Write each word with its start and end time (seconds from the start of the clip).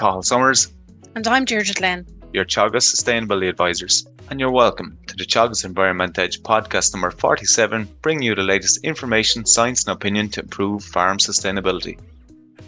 Cathal 0.00 0.22
Summers. 0.22 0.72
And 1.14 1.28
I'm 1.28 1.44
Deirdre 1.44 1.74
Glenn. 1.74 2.06
Your 2.32 2.46
Teagasc 2.46 2.94
Sustainability 2.94 3.50
Advisors. 3.50 4.06
And 4.30 4.40
you're 4.40 4.50
welcome 4.50 4.96
to 5.06 5.14
the 5.14 5.26
Teagasc 5.26 5.62
Environment 5.62 6.18
Edge 6.18 6.42
podcast 6.42 6.94
number 6.94 7.10
47, 7.10 7.86
bringing 8.00 8.22
you 8.22 8.34
the 8.34 8.40
latest 8.40 8.82
information, 8.82 9.44
science, 9.44 9.84
and 9.84 9.94
opinion 9.94 10.30
to 10.30 10.40
improve 10.40 10.82
farm 10.84 11.18
sustainability. 11.18 11.98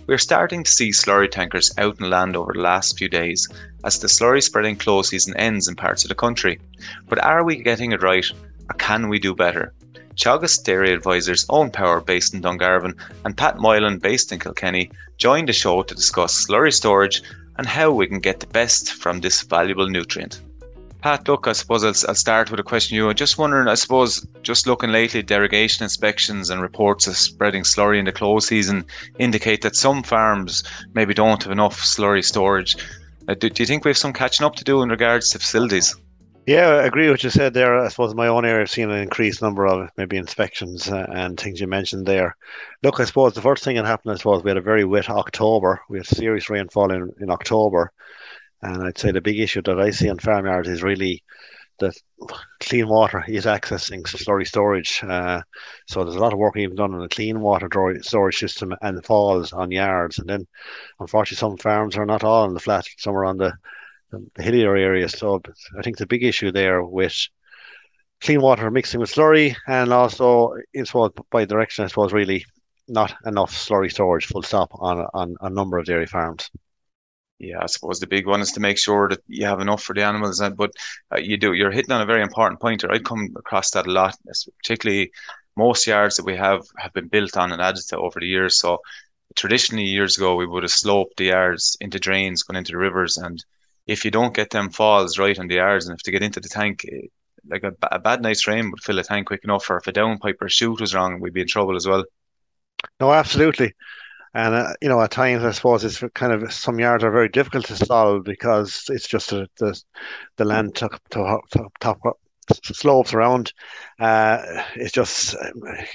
We're 0.07 0.19
starting 0.19 0.63
to 0.63 0.71
see 0.71 0.91
slurry 0.91 1.31
tankers 1.31 1.73
out 1.79 1.99
in 2.01 2.11
land 2.11 2.37
over 2.37 2.53
the 2.53 2.61
last 2.61 2.99
few 2.99 3.09
days 3.09 3.49
as 3.83 3.99
the 3.99 4.09
slurry 4.09 4.43
spreading 4.43 4.77
close 4.77 5.09
season 5.09 5.35
ends 5.39 5.69
in 5.69 5.75
parts 5.75 6.05
of 6.05 6.11
the 6.11 6.15
country. 6.15 6.61
But 7.09 7.25
are 7.25 7.45
we 7.45 7.63
getting 7.63 7.93
it 7.93 8.03
right 8.03 8.27
or 8.69 8.77
can 8.77 9.09
we 9.09 9.19
do 9.19 9.35
better? 9.35 9.73
Teagasc 10.17 10.65
Dairy 10.65 10.93
Advisors 10.93 11.47
Owen 11.49 11.71
Power 11.71 12.01
based 12.01 12.35
in 12.35 12.43
Dungarvan 12.43 12.95
and 13.25 13.37
Pat 13.37 13.59
Moylan 13.59 13.99
based 13.99 14.33
in 14.33 14.39
Kilkenny 14.39 14.91
joined 15.17 15.49
the 15.49 15.53
show 15.53 15.83
to 15.83 15.95
discuss 15.95 16.47
slurry 16.47 16.73
storage 16.73 17.23
and 17.57 17.67
how 17.67 17.91
we 17.91 18.07
can 18.07 18.21
get 18.21 18.41
the 18.41 18.47
best 18.47 18.93
from 18.93 19.21
this 19.21 19.43
valuable 19.43 19.89
nutrient. 19.89 20.41
Pat, 21.03 21.27
look, 21.27 21.49
I 21.49 21.53
suppose 21.53 21.83
I'll, 21.83 22.09
I'll 22.09 22.15
start 22.15 22.51
with 22.51 22.61
a 22.61 22.63
question 22.63 22.97
you. 22.97 23.09
I'm 23.09 23.17
just 23.17 23.37
wondering, 23.37 23.67
I 23.67 23.75
suppose, 23.75 24.25
just 24.43 24.69
looking 24.69 24.93
lately, 24.93 25.21
derogation 25.21 25.83
inspections 25.83 26.49
and 26.49 26.63
reports 26.63 27.09
of 27.09 27.17
spreading 27.17 27.65
slurry 27.65 27.99
in 27.99 28.05
the 28.05 28.13
close 28.13 28.47
season 28.47 28.85
indicate 29.19 29.63
that 29.63 29.75
some 29.75 30.05
farms 30.05 30.63
maybe 30.95 31.13
don't 31.13 31.43
have 31.43 31.51
enough 31.51 31.81
slurry 31.81 32.25
storage. 32.25 32.77
Uh, 33.27 33.35
do, 33.35 33.51
do 33.51 33.63
you 33.63 33.67
think 33.67 33.85
we 33.85 33.89
have 33.89 33.99
some 33.99 34.13
catching 34.13 34.47
up 34.47 34.55
to 34.55 34.65
do 34.65 34.81
in 34.83 34.91
regards 34.91 35.31
to 35.31 35.41
facilities? 35.41 35.97
Yeah, 36.47 36.69
I 36.69 36.87
agree 36.87 37.05
with 37.05 37.13
what 37.13 37.25
you 37.25 37.31
said 37.31 37.55
there. 37.55 37.79
I 37.79 37.89
suppose 37.89 38.11
in 38.11 38.17
my 38.17 38.27
own 38.27 38.45
area, 38.45 38.63
I've 38.63 38.71
seen 38.71 38.91
an 38.91 38.99
increased 38.99 39.43
number 39.43 39.65
of 39.65 39.91
maybe 39.97 40.17
inspections 40.17 40.91
uh, 40.91 41.07
and 41.15 41.39
things 41.39 41.61
you 41.61 41.69
mentioned 41.69 42.05
there. 42.05 42.37
Look, 42.83 42.99
I 42.99 43.05
suppose 43.05 43.35
the 43.35 43.41
first 43.41 43.63
thing 43.63 43.77
that 43.77 43.85
happened, 43.87 44.13
I 44.13 44.17
suppose, 44.17 44.43
we 44.43 44.51
had 44.51 44.57
a 44.57 44.63
very 44.63 44.85
wet 44.85 45.09
October. 45.09 45.81
We 45.89 45.99
had 45.99 46.07
serious 46.07 46.51
rainfall 46.51 46.91
in, 46.91 47.13
in 47.21 47.31
October. 47.31 47.93
And 48.61 48.83
I'd 48.83 48.99
say 48.99 49.13
the 49.13 49.21
big 49.21 49.39
issue 49.39 49.63
that 49.63 49.79
I 49.81 49.91
see 49.91 50.11
on 50.11 50.19
farmyards 50.19 50.69
is 50.69 50.83
really 50.83 51.23
that 51.79 51.95
clean 52.61 52.89
water 52.89 53.25
is 53.29 53.45
accessing 53.45 54.03
slurry 54.03 54.47
storage. 54.47 55.01
Uh, 55.05 55.43
so 55.87 56.03
there's 56.03 56.17
a 56.17 56.21
lot 56.21 56.33
of 56.33 56.41
work 56.41 56.57
even 56.57 56.77
done 56.77 56.95
on 56.95 57.01
the 57.03 57.09
clean 57.09 57.41
water 57.41 57.69
storage 58.03 58.39
system 58.39 58.75
and 58.83 58.99
the 58.99 59.03
falls 59.03 59.53
on 59.53 59.71
yards. 59.71 60.19
And 60.19 60.29
then, 60.29 60.47
unfortunately, 60.99 61.37
some 61.37 61.57
farms 61.57 61.97
are 61.97 62.07
not 62.07 62.25
all 62.25 62.45
on 62.45 62.55
the 62.55 62.61
flat, 62.61 62.87
some 62.99 63.15
are 63.15 63.25
on 63.25 63.37
the 63.37 63.53
the 64.35 64.43
hillier 64.43 64.77
areas. 64.77 65.13
So 65.13 65.41
I 65.79 65.83
think 65.83 65.97
the 65.97 66.07
big 66.07 66.25
issue 66.25 66.53
there 66.53 66.83
with 66.85 67.17
clean 68.21 68.41
water 68.41 68.71
mixing 68.71 69.01
with 69.01 69.13
slurry 69.13 69.57
and 69.67 69.93
also 69.93 70.55
it's 70.73 70.95
what 70.95 71.13
by 71.31 71.45
direction 71.45 71.85
I 71.85 71.89
suppose 71.89 72.13
really 72.13 72.45
not 72.87 73.15
enough 73.27 73.53
slurry 73.53 73.91
storage 73.91 74.27
full 74.27 74.43
stop 74.43 74.71
on 74.75 75.07
on 75.13 75.35
a 75.41 75.51
number 75.51 75.79
of 75.79 75.87
dairy 75.87 76.07
farms. 76.07 76.51
Yeah, 77.39 77.59
I 77.61 77.67
suppose 77.67 77.99
the 77.99 78.07
big 78.07 78.29
one 78.29 78.41
is 78.41 78.53
to 78.53 78.61
make 78.61 78.79
sure 78.79 79.09
that 79.09 79.19
you 79.27 79.45
have 79.47 79.61
enough 79.61 79.83
for 79.83 79.95
the 79.95 80.05
animals. 80.05 80.41
But 80.57 80.71
uh, 81.13 81.19
you 81.19 81.37
do. 81.37 81.55
You're 81.55 81.73
hitting 81.73 81.91
on 81.91 82.01
a 82.01 82.07
very 82.07 82.23
important 82.23 82.61
point. 82.61 82.85
I've 82.89 83.03
come 83.03 83.31
across 83.37 83.73
that 83.73 83.89
a 83.89 83.91
lot, 83.91 84.17
particularly 84.59 85.11
most 85.57 85.85
yards 85.87 86.15
that 86.17 86.25
we 86.25 86.37
have 86.37 86.63
have 86.79 86.93
been 86.93 87.09
built 87.09 87.37
on 87.37 87.51
and 87.51 87.61
added 87.61 87.83
to 87.89 87.99
over 87.99 88.21
the 88.21 88.29
years. 88.29 88.61
So 88.61 88.79
traditionally, 89.35 89.85
years 89.85 90.17
ago, 90.17 90.37
we 90.37 90.47
would 90.47 90.63
have 90.63 90.71
sloped 90.71 91.17
the 91.17 91.27
yards 91.27 91.77
into 91.81 91.99
drains 91.99 92.45
going 92.45 92.59
into 92.59 92.73
the 92.73 92.79
rivers, 92.79 93.17
and 93.17 93.45
if 93.93 94.05
you 94.05 94.11
don't 94.11 94.35
get 94.35 94.51
them 94.51 94.71
falls 94.71 95.19
right 95.19 95.39
on 95.39 95.49
the 95.49 95.57
yards 95.57 95.87
and 95.87 95.99
if 95.99 96.03
they 96.03 96.13
get 96.13 96.23
into 96.23 96.41
the 96.41 96.49
tank, 96.49 96.85
eh, 96.91 97.07
like 97.47 97.63
a, 97.65 97.73
a 97.91 97.99
bad 97.99 98.23
night's 98.23 98.47
rain 98.47 98.71
would 98.71 98.83
fill 98.83 98.99
a 98.99 99.05
tank 99.05 99.27
quick 99.27 99.45
enough, 99.45 99.69
or 99.71 99.77
if 99.79 99.87
a 99.87 99.93
downpipe 99.93 100.37
or 100.41 100.49
chute 100.49 100.81
was 100.81 100.95
wrong, 100.95 101.21
we'd 101.21 101.35
be 101.35 101.43
in 101.43 101.47
trouble 101.47 101.77
as 101.77 101.87
well. 101.87 102.05
No, 103.01 103.13
absolutely. 103.13 103.75
And 104.35 104.55
uh, 104.55 104.73
you 104.81 104.89
know, 104.89 105.01
at 105.01 105.11
times 105.11 105.45
I 105.45 105.51
suppose 105.51 105.85
it's 105.85 106.03
kind 106.15 106.33
of 106.33 106.53
some 106.53 106.79
yards 106.79 107.05
are 107.05 107.11
very 107.11 107.29
difficult 107.29 107.67
to 107.67 107.77
solve 107.77 108.25
because 108.25 108.85
it's 108.89 109.07
just 109.07 109.31
the 109.31 109.49
the 110.37 110.45
land 110.45 110.75
top, 110.75 110.99
top, 111.11 111.43
top, 111.81 112.19
slopes 112.51 113.15
around. 113.15 113.53
Uh, 113.99 114.63
it's 114.75 114.93
just 114.93 115.37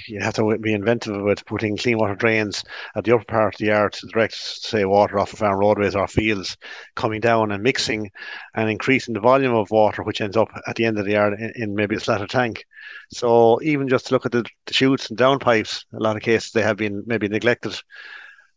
you 0.06 0.20
have 0.20 0.34
to 0.34 0.58
be 0.58 0.72
inventive 0.72 1.20
with 1.22 1.44
putting 1.44 1.76
clean 1.76 1.98
water 1.98 2.14
drains 2.14 2.64
at 2.96 3.04
the 3.04 3.14
upper 3.14 3.24
part 3.24 3.54
of 3.54 3.58
the 3.58 3.66
yard 3.66 3.92
to 3.92 4.06
direct, 4.06 4.34
say, 4.34 4.84
water 4.84 5.18
off 5.18 5.32
of 5.32 5.38
farm 5.38 5.58
roadways 5.58 5.94
or 5.94 6.08
fields, 6.08 6.56
coming 6.94 7.20
down 7.20 7.52
and 7.52 7.62
mixing 7.62 8.10
and 8.54 8.70
increasing 8.70 9.14
the 9.14 9.20
volume 9.20 9.54
of 9.54 9.70
water, 9.70 10.02
which 10.02 10.20
ends 10.20 10.36
up 10.36 10.48
at 10.66 10.76
the 10.76 10.84
end 10.84 10.98
of 10.98 11.04
the 11.04 11.12
yard 11.12 11.34
in, 11.38 11.52
in 11.56 11.74
maybe 11.74 11.96
a 11.96 12.00
slatted 12.00 12.30
tank. 12.30 12.64
So 13.10 13.60
even 13.62 13.88
just 13.88 14.06
to 14.06 14.14
look 14.14 14.26
at 14.26 14.32
the, 14.32 14.44
the 14.66 14.74
chutes 14.74 15.10
and 15.10 15.18
downpipes, 15.18 15.84
a 15.92 15.98
lot 15.98 16.16
of 16.16 16.22
cases 16.22 16.52
they 16.52 16.62
have 16.62 16.76
been 16.76 17.02
maybe 17.06 17.28
neglected 17.28 17.78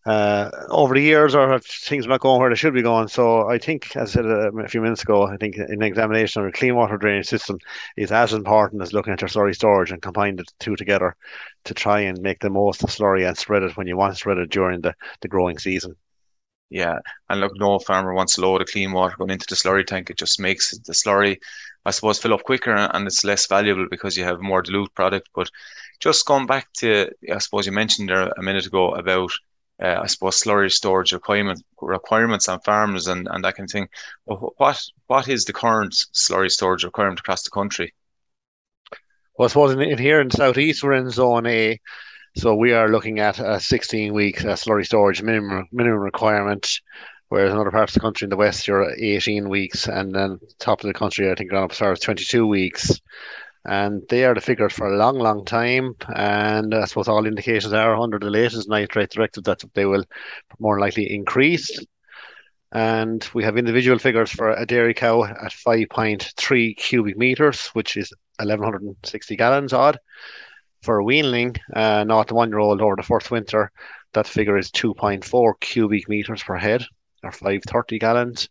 uh, 0.05 0.49
over 0.69 0.95
the 0.95 1.01
years 1.01 1.35
or 1.35 1.59
things 1.59 2.07
not 2.07 2.21
going 2.21 2.39
where 2.39 2.49
they 2.49 2.55
should 2.55 2.73
be 2.73 2.81
going. 2.81 3.07
So 3.07 3.47
I 3.47 3.57
think, 3.57 3.95
as 3.95 4.11
I 4.11 4.13
said 4.13 4.25
uh, 4.25 4.51
a 4.53 4.67
few 4.67 4.81
minutes 4.81 5.03
ago, 5.03 5.27
I 5.27 5.37
think 5.37 5.57
an 5.57 5.83
examination 5.83 6.41
of 6.41 6.47
a 6.47 6.51
clean 6.51 6.75
water 6.75 6.97
drainage 6.97 7.27
system 7.27 7.59
is 7.97 8.11
as 8.11 8.33
important 8.33 8.81
as 8.81 8.93
looking 8.93 9.13
at 9.13 9.21
your 9.21 9.29
slurry 9.29 9.53
storage 9.53 9.91
and 9.91 10.01
combining 10.01 10.37
the 10.37 10.45
two 10.59 10.75
together 10.75 11.15
to 11.65 11.73
try 11.73 11.99
and 12.01 12.19
make 12.21 12.39
the 12.39 12.49
most 12.49 12.83
of 12.83 12.89
slurry 12.89 13.27
and 13.27 13.37
spread 13.37 13.63
it 13.63 13.77
when 13.77 13.87
you 13.87 13.95
want 13.95 14.13
to 14.13 14.19
spread 14.19 14.39
it 14.39 14.49
during 14.49 14.81
the, 14.81 14.93
the 15.21 15.27
growing 15.27 15.59
season. 15.59 15.95
Yeah, 16.71 16.99
and 17.29 17.41
look, 17.41 17.51
no 17.57 17.79
farmer 17.79 18.13
wants 18.13 18.37
a 18.37 18.41
load 18.41 18.61
of 18.61 18.69
clean 18.69 18.93
water 18.93 19.15
going 19.17 19.29
into 19.29 19.45
the 19.47 19.55
slurry 19.55 19.85
tank. 19.85 20.09
It 20.09 20.17
just 20.17 20.39
makes 20.39 20.71
the 20.79 20.93
slurry, 20.93 21.37
I 21.85 21.91
suppose, 21.91 22.17
fill 22.17 22.33
up 22.33 22.43
quicker 22.43 22.73
and 22.73 23.05
it's 23.05 23.25
less 23.25 23.45
valuable 23.45 23.87
because 23.91 24.15
you 24.17 24.23
have 24.23 24.41
more 24.41 24.61
dilute 24.61 24.95
product. 24.95 25.29
But 25.35 25.51
just 25.99 26.25
going 26.25 26.47
back 26.47 26.71
to, 26.77 27.11
I 27.31 27.39
suppose 27.39 27.65
you 27.65 27.73
mentioned 27.73 28.07
there 28.07 28.31
a 28.37 28.41
minute 28.41 28.65
ago 28.65 28.95
about 28.95 29.31
uh, 29.81 29.99
I 30.01 30.07
suppose 30.07 30.39
slurry 30.39 30.71
storage 30.71 31.11
requirement, 31.11 31.63
requirements 31.81 32.47
on 32.47 32.59
farms 32.61 33.07
and, 33.07 33.27
and 33.31 33.43
that 33.43 33.55
kind 33.55 33.67
of 33.67 33.71
thing. 33.71 33.89
What 34.25 34.81
what 35.07 35.27
is 35.27 35.45
the 35.45 35.53
current 35.53 35.93
slurry 36.13 36.51
storage 36.51 36.83
requirement 36.83 37.19
across 37.19 37.43
the 37.43 37.49
country? 37.49 37.93
Well, 39.37 39.45
I 39.45 39.49
suppose 39.49 39.73
in, 39.73 39.81
in 39.81 39.97
here 39.97 40.21
in 40.21 40.27
the 40.27 40.37
southeast 40.37 40.83
we're 40.83 40.93
in 40.93 41.09
zone 41.09 41.47
A, 41.47 41.79
so 42.35 42.55
we 42.55 42.73
are 42.73 42.89
looking 42.89 43.19
at 43.19 43.39
a 43.39 43.59
16 43.59 44.13
week 44.13 44.43
uh, 44.45 44.53
slurry 44.53 44.85
storage 44.85 45.21
minimum 45.21 45.67
minimum 45.71 45.99
requirement. 45.99 46.79
Whereas 47.29 47.53
in 47.53 47.57
other 47.57 47.71
parts 47.71 47.91
of 47.91 47.93
the 47.95 47.99
country 48.01 48.25
in 48.25 48.29
the 48.29 48.35
west, 48.35 48.67
you're 48.67 48.93
18 48.93 49.47
weeks, 49.47 49.87
and 49.87 50.13
then 50.13 50.37
top 50.59 50.81
of 50.81 50.87
the 50.87 50.93
country, 50.93 51.31
I 51.31 51.35
think, 51.35 51.49
gone 51.49 51.63
up 51.63 51.71
as 51.71 51.77
far 51.77 51.93
as 51.93 52.01
22 52.01 52.45
weeks 52.45 52.99
and 53.65 54.03
they 54.09 54.25
are 54.25 54.33
the 54.33 54.41
figures 54.41 54.73
for 54.73 54.87
a 54.87 54.97
long, 54.97 55.19
long 55.19 55.45
time. 55.45 55.95
And 56.15 56.73
I 56.73 56.85
suppose 56.85 57.07
all 57.07 57.25
indications 57.25 57.73
are 57.73 57.95
under 57.95 58.19
the 58.19 58.29
latest 58.29 58.69
nitrate 58.69 59.11
directive 59.11 59.43
that 59.45 59.63
they 59.73 59.85
will 59.85 60.03
more 60.59 60.79
likely 60.79 61.13
increase. 61.13 61.79
And 62.71 63.27
we 63.33 63.43
have 63.43 63.57
individual 63.57 63.99
figures 63.99 64.31
for 64.31 64.51
a 64.51 64.65
dairy 64.65 64.93
cow 64.93 65.25
at 65.25 65.51
5.3 65.51 66.77
cubic 66.77 67.17
meters, 67.17 67.67
which 67.73 67.97
is 67.97 68.13
1160 68.39 69.35
gallons 69.35 69.73
odd. 69.73 69.99
For 70.81 70.99
a 70.99 71.03
weanling, 71.03 71.59
uh, 71.75 72.03
not 72.05 72.31
one 72.31 72.49
year 72.49 72.57
old 72.57 72.81
over 72.81 72.95
the 72.95 73.03
first 73.03 73.29
winter, 73.29 73.71
that 74.13 74.25
figure 74.25 74.57
is 74.57 74.71
2.4 74.71 75.53
cubic 75.59 76.09
meters 76.09 76.41
per 76.41 76.55
head 76.55 76.83
or 77.23 77.31
530 77.31 77.99
gallons. 77.99 78.49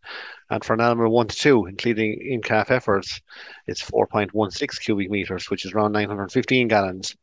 And 0.50 0.64
for 0.64 0.74
an 0.74 0.80
animal 0.80 1.12
1 1.12 1.28
to 1.28 1.36
2, 1.36 1.66
including 1.66 2.20
in 2.20 2.42
calf 2.42 2.68
heifers, 2.68 3.20
it's 3.68 3.82
4.16 3.82 4.80
cubic 4.80 5.08
meters, 5.08 5.48
which 5.48 5.64
is 5.64 5.72
around 5.72 5.92
915 5.92 6.66
gallons. 6.66 7.16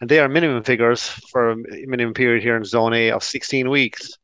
And 0.00 0.08
they 0.08 0.18
are 0.18 0.28
minimum 0.28 0.62
figures 0.64 1.06
for 1.06 1.50
a 1.50 1.56
minimum 1.56 2.14
period 2.14 2.42
here 2.42 2.56
in 2.56 2.64
zone 2.64 2.94
A 2.94 3.10
of 3.10 3.22
16 3.22 3.68
weeks. 3.68 4.16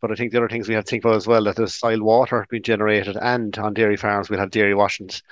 But 0.00 0.10
I 0.10 0.14
think 0.14 0.32
the 0.32 0.38
other 0.38 0.48
things 0.48 0.66
we 0.66 0.74
have 0.74 0.84
to 0.84 0.90
think 0.90 1.04
about 1.04 1.16
as 1.16 1.26
well 1.26 1.44
that 1.44 1.56
there's 1.56 1.74
soil 1.74 2.00
water 2.00 2.46
being 2.48 2.62
generated, 2.62 3.18
and 3.20 3.56
on 3.58 3.74
dairy 3.74 3.96
farms 3.96 4.30
we'll 4.30 4.40
have 4.40 4.50
dairy 4.50 4.74
washings, 4.74 5.22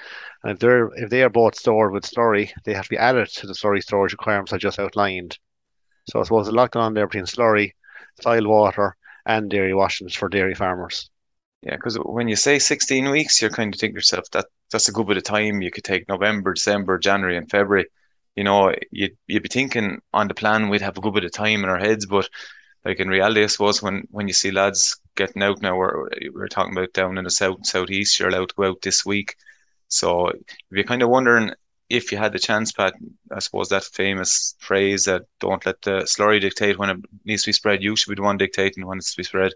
and 0.42 0.52
if 0.52 0.58
they're 0.58 0.90
if 0.96 1.08
they 1.08 1.22
are 1.22 1.30
both 1.30 1.54
stored 1.54 1.92
with 1.92 2.04
slurry, 2.04 2.50
they 2.64 2.74
have 2.74 2.84
to 2.84 2.90
be 2.90 2.98
added 2.98 3.28
to 3.28 3.46
the 3.46 3.54
slurry 3.54 3.82
storage 3.82 4.12
requirements 4.12 4.52
I 4.52 4.58
just 4.58 4.78
outlined. 4.78 5.38
So 6.10 6.20
I 6.20 6.22
suppose 6.24 6.48
a 6.48 6.52
lot 6.52 6.72
going 6.72 6.84
on 6.84 6.92
there 6.92 7.06
between 7.06 7.24
slurry, 7.24 7.72
soil 8.20 8.46
water, 8.46 8.94
and 9.24 9.48
dairy 9.48 9.72
washings 9.72 10.14
for 10.14 10.28
dairy 10.28 10.54
farmers. 10.54 11.08
Yeah, 11.62 11.74
because 11.74 11.96
when 11.96 12.28
you 12.28 12.36
say 12.36 12.58
16 12.58 13.10
weeks, 13.10 13.42
you're 13.42 13.50
kind 13.50 13.74
of 13.74 13.80
thinking 13.80 13.96
yourself 13.96 14.30
that 14.30 14.46
that's 14.70 14.88
a 14.88 14.92
good 14.92 15.06
bit 15.08 15.16
of 15.16 15.24
time. 15.24 15.60
You 15.60 15.70
could 15.70 15.84
take 15.84 16.08
November, 16.08 16.54
December, 16.54 16.98
January, 16.98 17.36
and 17.36 17.50
February. 17.50 17.86
You 18.36 18.44
know, 18.44 18.72
you'd, 18.92 19.16
you'd 19.26 19.42
be 19.42 19.48
thinking 19.48 20.00
on 20.12 20.28
the 20.28 20.34
plan 20.34 20.68
we'd 20.68 20.82
have 20.82 20.96
a 20.96 21.00
good 21.00 21.14
bit 21.14 21.24
of 21.24 21.32
time 21.32 21.64
in 21.64 21.68
our 21.68 21.78
heads, 21.78 22.06
but 22.06 22.28
like 22.84 23.00
in 23.00 23.08
reality, 23.08 23.42
I 23.42 23.46
suppose 23.46 23.82
when, 23.82 24.04
when 24.10 24.28
you 24.28 24.34
see 24.34 24.52
lads 24.52 25.00
getting 25.16 25.42
out 25.42 25.60
now, 25.60 25.76
we're, 25.76 26.08
we're 26.32 26.46
talking 26.46 26.72
about 26.76 26.92
down 26.92 27.18
in 27.18 27.24
the 27.24 27.30
south 27.30 27.66
southeast, 27.66 28.18
you're 28.20 28.28
allowed 28.28 28.50
to 28.50 28.54
go 28.54 28.68
out 28.68 28.82
this 28.82 29.04
week. 29.04 29.34
So 29.88 30.30
you're 30.70 30.84
kind 30.84 31.02
of 31.02 31.08
wondering 31.08 31.50
if 31.88 32.12
you 32.12 32.18
had 32.18 32.32
the 32.32 32.38
chance, 32.38 32.70
Pat, 32.70 32.94
I 33.32 33.40
suppose 33.40 33.68
that 33.70 33.84
famous 33.84 34.54
phrase 34.58 35.06
that 35.06 35.22
don't 35.40 35.64
let 35.66 35.82
the 35.82 36.02
slurry 36.02 36.40
dictate 36.40 36.78
when 36.78 36.90
it 36.90 36.98
needs 37.24 37.42
to 37.42 37.48
be 37.48 37.52
spread, 37.52 37.82
you 37.82 37.96
should 37.96 38.10
be 38.10 38.16
the 38.16 38.22
one 38.22 38.36
dictating 38.36 38.86
when 38.86 38.98
it's 38.98 39.12
to 39.12 39.16
be 39.16 39.24
spread. 39.24 39.52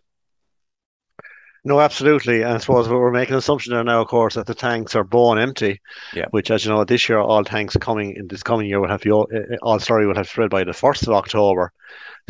No, 1.65 1.81
absolutely. 1.81 2.43
And 2.43 2.55
I 2.55 2.59
suppose 2.59 2.89
we're 2.89 3.13
making 3.13 3.35
an 3.35 3.39
assumption 3.39 3.73
there 3.73 3.85
now, 3.85 4.01
of 4.01 4.09
course, 4.09 4.35
that 4.35 4.47
the 4.47 4.55
tanks 4.55 4.97
are 4.97 5.05
bone 5.05 5.39
empty. 5.39 5.81
Yeah. 6.13 6.27
Which, 6.31 6.51
as 6.51 6.65
you 6.65 6.73
know, 6.73 6.85
this 6.85 7.09
year 7.09 7.21
all 7.21 7.45
tanks 7.45 7.77
coming 7.77 8.17
in 8.17 8.27
this 8.27 8.43
coming 8.43 8.69
year 8.69 8.81
will 8.81 8.89
have 8.89 9.07
all, 9.07 9.29
all 9.63 9.79
slurry 9.79 10.07
will 10.07 10.17
have 10.17 10.29
spread 10.29 10.51
by 10.51 10.65
the 10.65 10.73
first 10.73 11.05
of 11.05 11.11
October. 11.11 11.73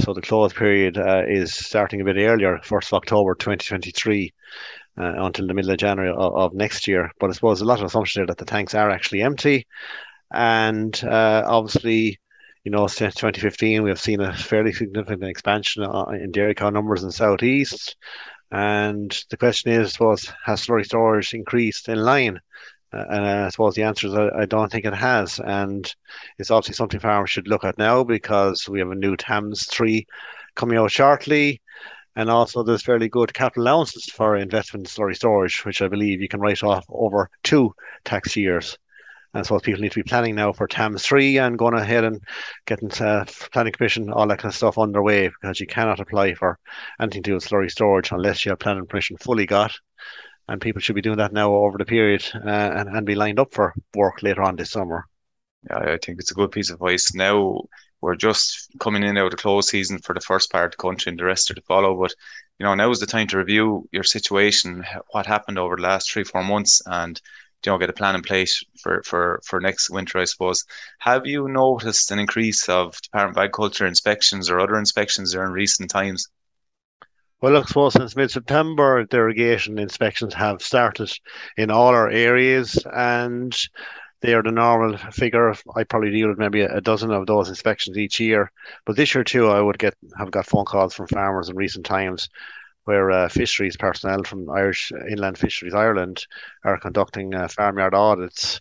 So 0.00 0.12
the 0.12 0.20
close 0.20 0.52
period 0.52 0.98
uh, 0.98 1.22
is 1.26 1.54
starting 1.54 2.00
a 2.00 2.04
bit 2.04 2.16
earlier, 2.18 2.58
first 2.62 2.88
of 2.88 2.96
October, 2.96 3.34
twenty 3.34 3.66
twenty 3.66 3.90
three. 3.90 4.34
Uh, 4.98 5.14
until 5.24 5.46
the 5.46 5.54
middle 5.54 5.70
of 5.70 5.78
January 5.78 6.10
of, 6.10 6.36
of, 6.36 6.52
next 6.52 6.86
year. 6.86 7.10
But 7.18 7.30
I 7.30 7.32
suppose 7.32 7.62
a 7.62 7.64
lot 7.64 7.78
of 7.78 7.86
assumption 7.86 8.20
there 8.20 8.26
that 8.26 8.36
the 8.36 8.44
tanks 8.44 8.74
are 8.74 8.90
actually 8.90 9.22
empty. 9.22 9.66
And 10.30 11.02
uh, 11.02 11.44
obviously, 11.46 12.20
you 12.64 12.70
know, 12.70 12.86
since 12.88 13.14
2015, 13.14 13.82
we 13.82 13.88
have 13.88 13.98
seen 13.98 14.20
a 14.20 14.36
fairly 14.36 14.72
significant 14.72 15.24
expansion 15.24 15.82
uh, 15.82 16.04
in 16.10 16.30
dairy 16.30 16.54
cow 16.54 16.68
numbers 16.68 17.02
in 17.02 17.08
the 17.08 17.12
southeast. 17.14 17.96
And 18.52 19.10
the 19.30 19.38
question 19.38 19.72
is, 19.72 19.98
was 19.98 20.30
has 20.44 20.66
slurry 20.66 20.84
storage 20.84 21.32
increased 21.32 21.88
in 21.88 21.98
line? 21.98 22.38
Uh, 22.92 23.04
and 23.08 23.24
I 23.24 23.48
suppose 23.48 23.74
the 23.74 23.84
answer 23.84 24.08
is 24.08 24.14
I, 24.14 24.28
I, 24.40 24.44
don't 24.44 24.70
think 24.70 24.84
it 24.84 24.92
has. 24.92 25.40
And 25.40 25.92
it's 26.38 26.50
obviously 26.50 26.74
something 26.74 27.00
farmers 27.00 27.30
should 27.30 27.48
look 27.48 27.64
at 27.64 27.78
now 27.78 28.04
because 28.04 28.68
we 28.68 28.78
have 28.80 28.90
a 28.90 28.94
new 28.94 29.16
TAMS 29.16 29.66
3 29.68 30.06
coming 30.54 30.76
out 30.76 30.90
shortly. 30.90 31.62
And 32.14 32.28
also, 32.28 32.62
there's 32.62 32.82
fairly 32.82 33.08
good 33.08 33.32
capital 33.32 33.62
allowances 33.64 34.04
for 34.04 34.36
investment 34.36 34.86
in 34.86 34.90
slurry 34.90 35.16
storage, 35.16 35.64
which 35.64 35.80
I 35.80 35.88
believe 35.88 36.20
you 36.20 36.28
can 36.28 36.40
write 36.40 36.62
off 36.62 36.84
over 36.90 37.30
two 37.42 37.74
tax 38.04 38.36
years. 38.36 38.76
And 39.34 39.46
so 39.46 39.58
people 39.58 39.80
need 39.80 39.92
to 39.92 40.00
be 40.00 40.08
planning 40.08 40.34
now 40.34 40.52
for 40.52 40.66
TAMS 40.66 41.04
3 41.06 41.38
and 41.38 41.58
going 41.58 41.74
ahead 41.74 42.04
and 42.04 42.22
getting 42.66 42.92
uh, 42.92 43.24
planning 43.52 43.72
permission, 43.72 44.10
all 44.10 44.26
that 44.26 44.38
kind 44.38 44.50
of 44.50 44.56
stuff 44.56 44.78
underway 44.78 45.28
because 45.28 45.58
you 45.58 45.66
cannot 45.66 46.00
apply 46.00 46.34
for 46.34 46.58
anything 47.00 47.22
to 47.22 47.30
do 47.30 47.34
with 47.34 47.48
slurry 47.48 47.70
storage 47.70 48.12
unless 48.12 48.44
you 48.44 48.50
have 48.50 48.58
planning 48.58 48.86
permission 48.86 49.16
fully 49.16 49.46
got. 49.46 49.72
And 50.48 50.60
people 50.60 50.80
should 50.80 50.96
be 50.96 51.02
doing 51.02 51.18
that 51.18 51.32
now 51.32 51.54
over 51.54 51.78
the 51.78 51.84
period 51.84 52.24
uh, 52.34 52.48
and, 52.48 52.88
and 52.88 53.06
be 53.06 53.14
lined 53.14 53.38
up 53.38 53.54
for 53.54 53.72
work 53.94 54.22
later 54.22 54.42
on 54.42 54.56
this 54.56 54.70
summer. 54.70 55.06
Yeah, 55.70 55.78
I 55.78 55.98
think 55.98 56.18
it's 56.18 56.32
a 56.32 56.34
good 56.34 56.50
piece 56.50 56.68
of 56.68 56.74
advice. 56.74 57.14
Now 57.14 57.62
we're 58.02 58.16
just 58.16 58.68
coming 58.80 59.04
in 59.04 59.16
out 59.16 59.32
of 59.32 59.38
close 59.38 59.68
season 59.68 59.98
for 59.98 60.12
the 60.12 60.20
first 60.20 60.50
part 60.50 60.66
of 60.66 60.70
the 60.72 60.76
country 60.76 61.08
and 61.08 61.18
the 61.18 61.24
rest 61.24 61.50
are 61.50 61.54
to 61.54 61.62
follow. 61.62 61.98
But 61.98 62.12
you 62.58 62.66
know, 62.66 62.74
now 62.74 62.90
is 62.90 63.00
the 63.00 63.06
time 63.06 63.28
to 63.28 63.38
review 63.38 63.88
your 63.92 64.02
situation, 64.02 64.84
what 65.10 65.26
happened 65.26 65.58
over 65.58 65.76
the 65.76 65.82
last 65.82 66.12
three, 66.12 66.24
four 66.24 66.42
months, 66.42 66.82
and 66.84 67.20
you 67.64 67.72
know, 67.72 67.78
get 67.78 67.90
a 67.90 67.92
plan 67.92 68.14
in 68.14 68.22
place 68.22 68.62
for, 68.80 69.02
for, 69.04 69.40
for 69.44 69.60
next 69.60 69.90
winter, 69.90 70.18
I 70.18 70.24
suppose. 70.24 70.64
Have 70.98 71.26
you 71.26 71.48
noticed 71.48 72.10
an 72.10 72.18
increase 72.18 72.68
of 72.68 73.00
Department 73.02 73.36
of 73.36 73.42
Agriculture 73.42 73.86
inspections 73.86 74.50
or 74.50 74.60
other 74.60 74.76
inspections 74.76 75.34
in 75.34 75.40
recent 75.40 75.90
times? 75.90 76.28
Well, 77.40 77.56
I 77.56 77.62
suppose 77.62 77.94
since 77.94 78.14
mid-September, 78.14 79.04
derogation 79.04 79.78
inspections 79.78 80.34
have 80.34 80.62
started 80.62 81.12
in 81.56 81.70
all 81.70 81.88
our 81.88 82.08
areas, 82.08 82.78
and 82.92 83.52
they 84.20 84.34
are 84.34 84.42
the 84.42 84.52
normal 84.52 84.96
figure. 85.10 85.52
I 85.74 85.82
probably 85.82 86.12
deal 86.12 86.28
with 86.28 86.38
maybe 86.38 86.60
a 86.60 86.80
dozen 86.80 87.10
of 87.10 87.26
those 87.26 87.48
inspections 87.48 87.98
each 87.98 88.20
year. 88.20 88.52
But 88.86 88.94
this 88.94 89.14
year 89.14 89.24
too, 89.24 89.48
I 89.48 89.60
would 89.60 89.78
get 89.78 89.94
have 90.16 90.30
got 90.30 90.46
phone 90.46 90.64
calls 90.64 90.94
from 90.94 91.08
farmers 91.08 91.48
in 91.48 91.56
recent 91.56 91.84
times 91.84 92.28
where 92.84 93.10
uh, 93.10 93.28
fisheries 93.28 93.76
personnel 93.76 94.24
from 94.24 94.50
Irish 94.50 94.92
Inland 95.10 95.38
Fisheries 95.38 95.74
Ireland 95.74 96.26
are 96.64 96.78
conducting 96.78 97.34
uh, 97.34 97.48
farmyard 97.48 97.94
audits 97.94 98.60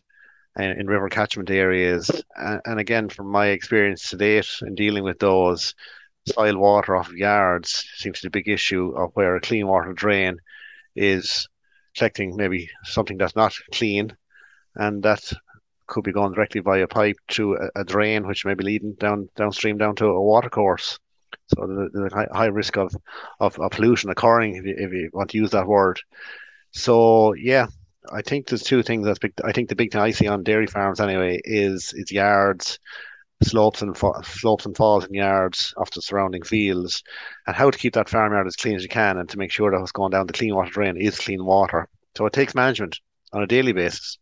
in, 0.57 0.71
in, 0.79 0.88
river 0.88 1.09
catchment 1.09 1.50
areas. 1.50 2.12
And, 2.35 2.62
and, 2.65 2.79
again, 2.79 3.09
from 3.09 3.27
my 3.27 3.47
experience 3.47 4.09
to 4.09 4.18
date 4.18 4.47
in 4.62 4.75
dealing 4.75 5.03
with 5.03 5.19
those, 5.19 5.73
soil 6.27 6.57
water 6.57 6.95
off 6.95 7.09
of 7.09 7.18
yards 7.18 7.85
seems 7.97 8.19
to 8.19 8.29
be 8.29 8.39
a 8.39 8.41
big 8.41 8.53
issue 8.53 8.94
of 8.95 9.12
where 9.13 9.35
a 9.35 9.41
clean 9.41 9.68
water 9.68 9.94
drain 9.94 10.38
is 10.95 11.47
collecting 11.97 12.35
maybe 12.35 12.69
something 12.83 13.17
that's 13.17 13.35
not 13.35 13.56
clean 13.74 14.15
and 14.75 15.03
that 15.03 15.31
could 15.88 16.03
be 16.03 16.12
going 16.12 16.31
directly 16.33 16.62
via 16.62 16.83
a 16.83 16.88
pipe 16.88 17.17
to 17.27 17.56
a, 17.56 17.81
a 17.81 17.83
drain 17.83 18.27
which 18.27 18.45
may 18.45 18.53
be 18.53 18.63
leading 18.63 18.94
down 18.94 19.27
downstream 19.35 19.77
down 19.77 19.95
to 19.95 20.06
a 20.06 20.21
water 20.21 20.50
course 20.50 21.00
so 21.56 21.89
there's 21.94 22.13
a 22.13 22.27
high, 22.33 22.45
risk 22.48 22.77
of, 22.77 22.95
of, 23.39 23.59
of 23.59 23.71
pollution 23.71 24.09
occurring, 24.09 24.56
if 24.56 24.65
you, 24.65 24.75
if 24.77 24.92
you 24.92 25.09
want 25.13 25.30
to 25.31 25.38
use 25.38 25.51
that 25.51 25.68
word. 25.68 26.00
So 26.71 27.33
yeah, 27.33 27.68
I 28.12 28.21
think 28.21 28.48
there's 28.48 28.63
two 28.63 28.83
things 28.83 29.06
that's 29.06 29.19
big. 29.19 29.33
I 29.44 29.51
think 29.51 29.69
the 29.69 29.75
big 29.75 29.92
thing 29.92 30.01
I 30.01 30.12
see 30.12 30.27
on 30.27 30.44
dairy 30.44 30.68
farms 30.68 31.00
anyway 31.00 31.39
is 31.44 31.94
is 31.95 32.12
yards, 32.12 32.80
slopes 33.44 33.81
and 33.81 33.95
slopes 34.24 34.65
and 34.65 34.75
falls 34.75 35.06
in 35.06 35.13
yards 35.13 35.74
off 35.77 35.92
the 35.92 36.01
surrounding 36.01 36.44
fields, 36.44 37.03
and 37.48 37.56
how 37.56 37.69
to 37.69 37.77
keep 37.77 37.94
that 37.94 38.09
farmyard 38.09 38.48
as 38.48 38.56
clean 38.56 38.75
as 38.75 38.83
you 38.83 38.89
can, 38.89 39.18
and 39.18 39.30
to 39.30 39.38
make 39.38 39.51
sure 39.51 39.71
that 39.71 39.80
what's 39.80 39.92
going 39.92 40.12
down 40.12 40.27
the 40.27 40.33
clean 40.33 40.56
water 40.56 40.71
drain 40.71 40.98
is 40.98 41.19
clean 41.19 41.44
water. 41.45 41.88
So 42.18 42.25
it 42.25 42.33
takes 42.33 42.56
management 42.56 43.00
on 43.33 43.44
a 43.44 43.48
daily 43.48 43.74
basis. 43.74 44.18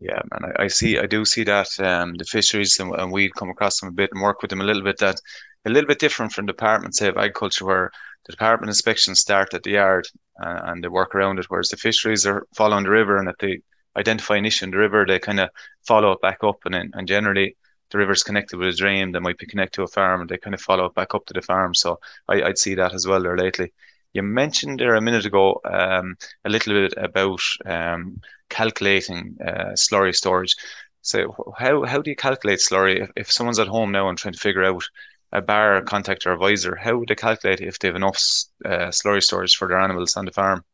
Yeah, 0.00 0.20
man, 0.30 0.52
I, 0.56 0.64
I 0.64 0.68
see. 0.68 0.98
I 0.98 1.06
do 1.06 1.24
see 1.24 1.42
that 1.44 1.68
um, 1.80 2.14
the 2.14 2.24
fisheries, 2.24 2.78
and, 2.78 2.94
and 2.94 3.10
we 3.10 3.30
come 3.30 3.50
across 3.50 3.80
them 3.80 3.88
a 3.88 3.92
bit 3.92 4.10
and 4.12 4.22
work 4.22 4.42
with 4.42 4.50
them 4.50 4.60
a 4.60 4.64
little 4.64 4.82
bit. 4.82 4.98
That 4.98 5.20
a 5.64 5.70
little 5.70 5.88
bit 5.88 5.98
different 5.98 6.32
from 6.32 6.46
department, 6.46 6.94
say, 6.94 7.08
of 7.08 7.16
agriculture, 7.16 7.64
where 7.64 7.90
the 8.26 8.32
department 8.32 8.70
inspections 8.70 9.20
start 9.20 9.54
at 9.54 9.64
the 9.64 9.72
yard 9.72 10.06
uh, 10.42 10.60
and 10.64 10.84
they 10.84 10.88
work 10.88 11.14
around 11.14 11.38
it, 11.40 11.46
whereas 11.48 11.68
the 11.68 11.76
fisheries 11.76 12.26
are 12.26 12.46
following 12.54 12.84
the 12.84 12.90
river, 12.90 13.16
and 13.16 13.28
if 13.28 13.36
they 13.38 13.60
identify 13.96 14.36
an 14.36 14.46
issue 14.46 14.66
in 14.66 14.70
the 14.70 14.78
river, 14.78 15.04
they 15.04 15.18
kind 15.18 15.40
of 15.40 15.50
follow 15.86 16.12
it 16.12 16.20
back 16.20 16.44
up, 16.44 16.58
and 16.64 16.74
and 16.94 17.08
generally 17.08 17.56
the 17.90 17.98
river's 17.98 18.22
connected 18.22 18.58
with 18.58 18.74
a 18.74 18.76
drain 18.76 19.12
that 19.12 19.22
might 19.22 19.38
be 19.38 19.46
connected 19.46 19.78
to 19.78 19.82
a 19.82 19.88
farm, 19.88 20.20
and 20.20 20.30
they 20.30 20.38
kind 20.38 20.54
of 20.54 20.60
follow 20.60 20.84
it 20.84 20.94
back 20.94 21.14
up 21.14 21.26
to 21.26 21.34
the 21.34 21.42
farm. 21.42 21.74
So 21.74 21.98
I, 22.28 22.42
would 22.42 22.58
see 22.58 22.74
that 22.76 22.94
as 22.94 23.06
well 23.06 23.22
there 23.22 23.36
lately. 23.36 23.72
You 24.12 24.22
mentioned 24.22 24.78
there 24.78 24.94
a 24.94 25.00
minute 25.00 25.26
ago 25.26 25.60
um, 25.64 26.16
a 26.44 26.50
little 26.50 26.74
bit 26.74 26.94
about 26.96 27.40
um, 27.66 28.20
calculating 28.48 29.36
uh, 29.46 29.72
slurry 29.74 30.14
storage. 30.14 30.56
So 31.02 31.34
how 31.56 31.84
how 31.84 32.02
do 32.02 32.10
you 32.10 32.16
calculate 32.16 32.58
slurry 32.58 33.02
if, 33.02 33.10
if 33.16 33.32
someone's 33.32 33.58
at 33.58 33.68
home 33.68 33.92
now 33.92 34.08
and 34.08 34.18
trying 34.18 34.34
to 34.34 34.40
figure 34.40 34.64
out 34.64 34.84
a 35.32 35.42
bar 35.42 35.82
contact 35.82 36.24
their 36.24 36.32
advisor, 36.32 36.74
how 36.76 36.96
would 36.96 37.08
they 37.08 37.14
calculate 37.14 37.60
if 37.60 37.78
they 37.78 37.88
have 37.88 37.96
enough 37.96 38.18
uh, 38.64 38.88
slurry 38.88 39.22
storage 39.22 39.56
for 39.56 39.68
their 39.68 39.78
animals 39.78 40.16
on 40.16 40.24
the 40.24 40.32
farm? 40.32 40.64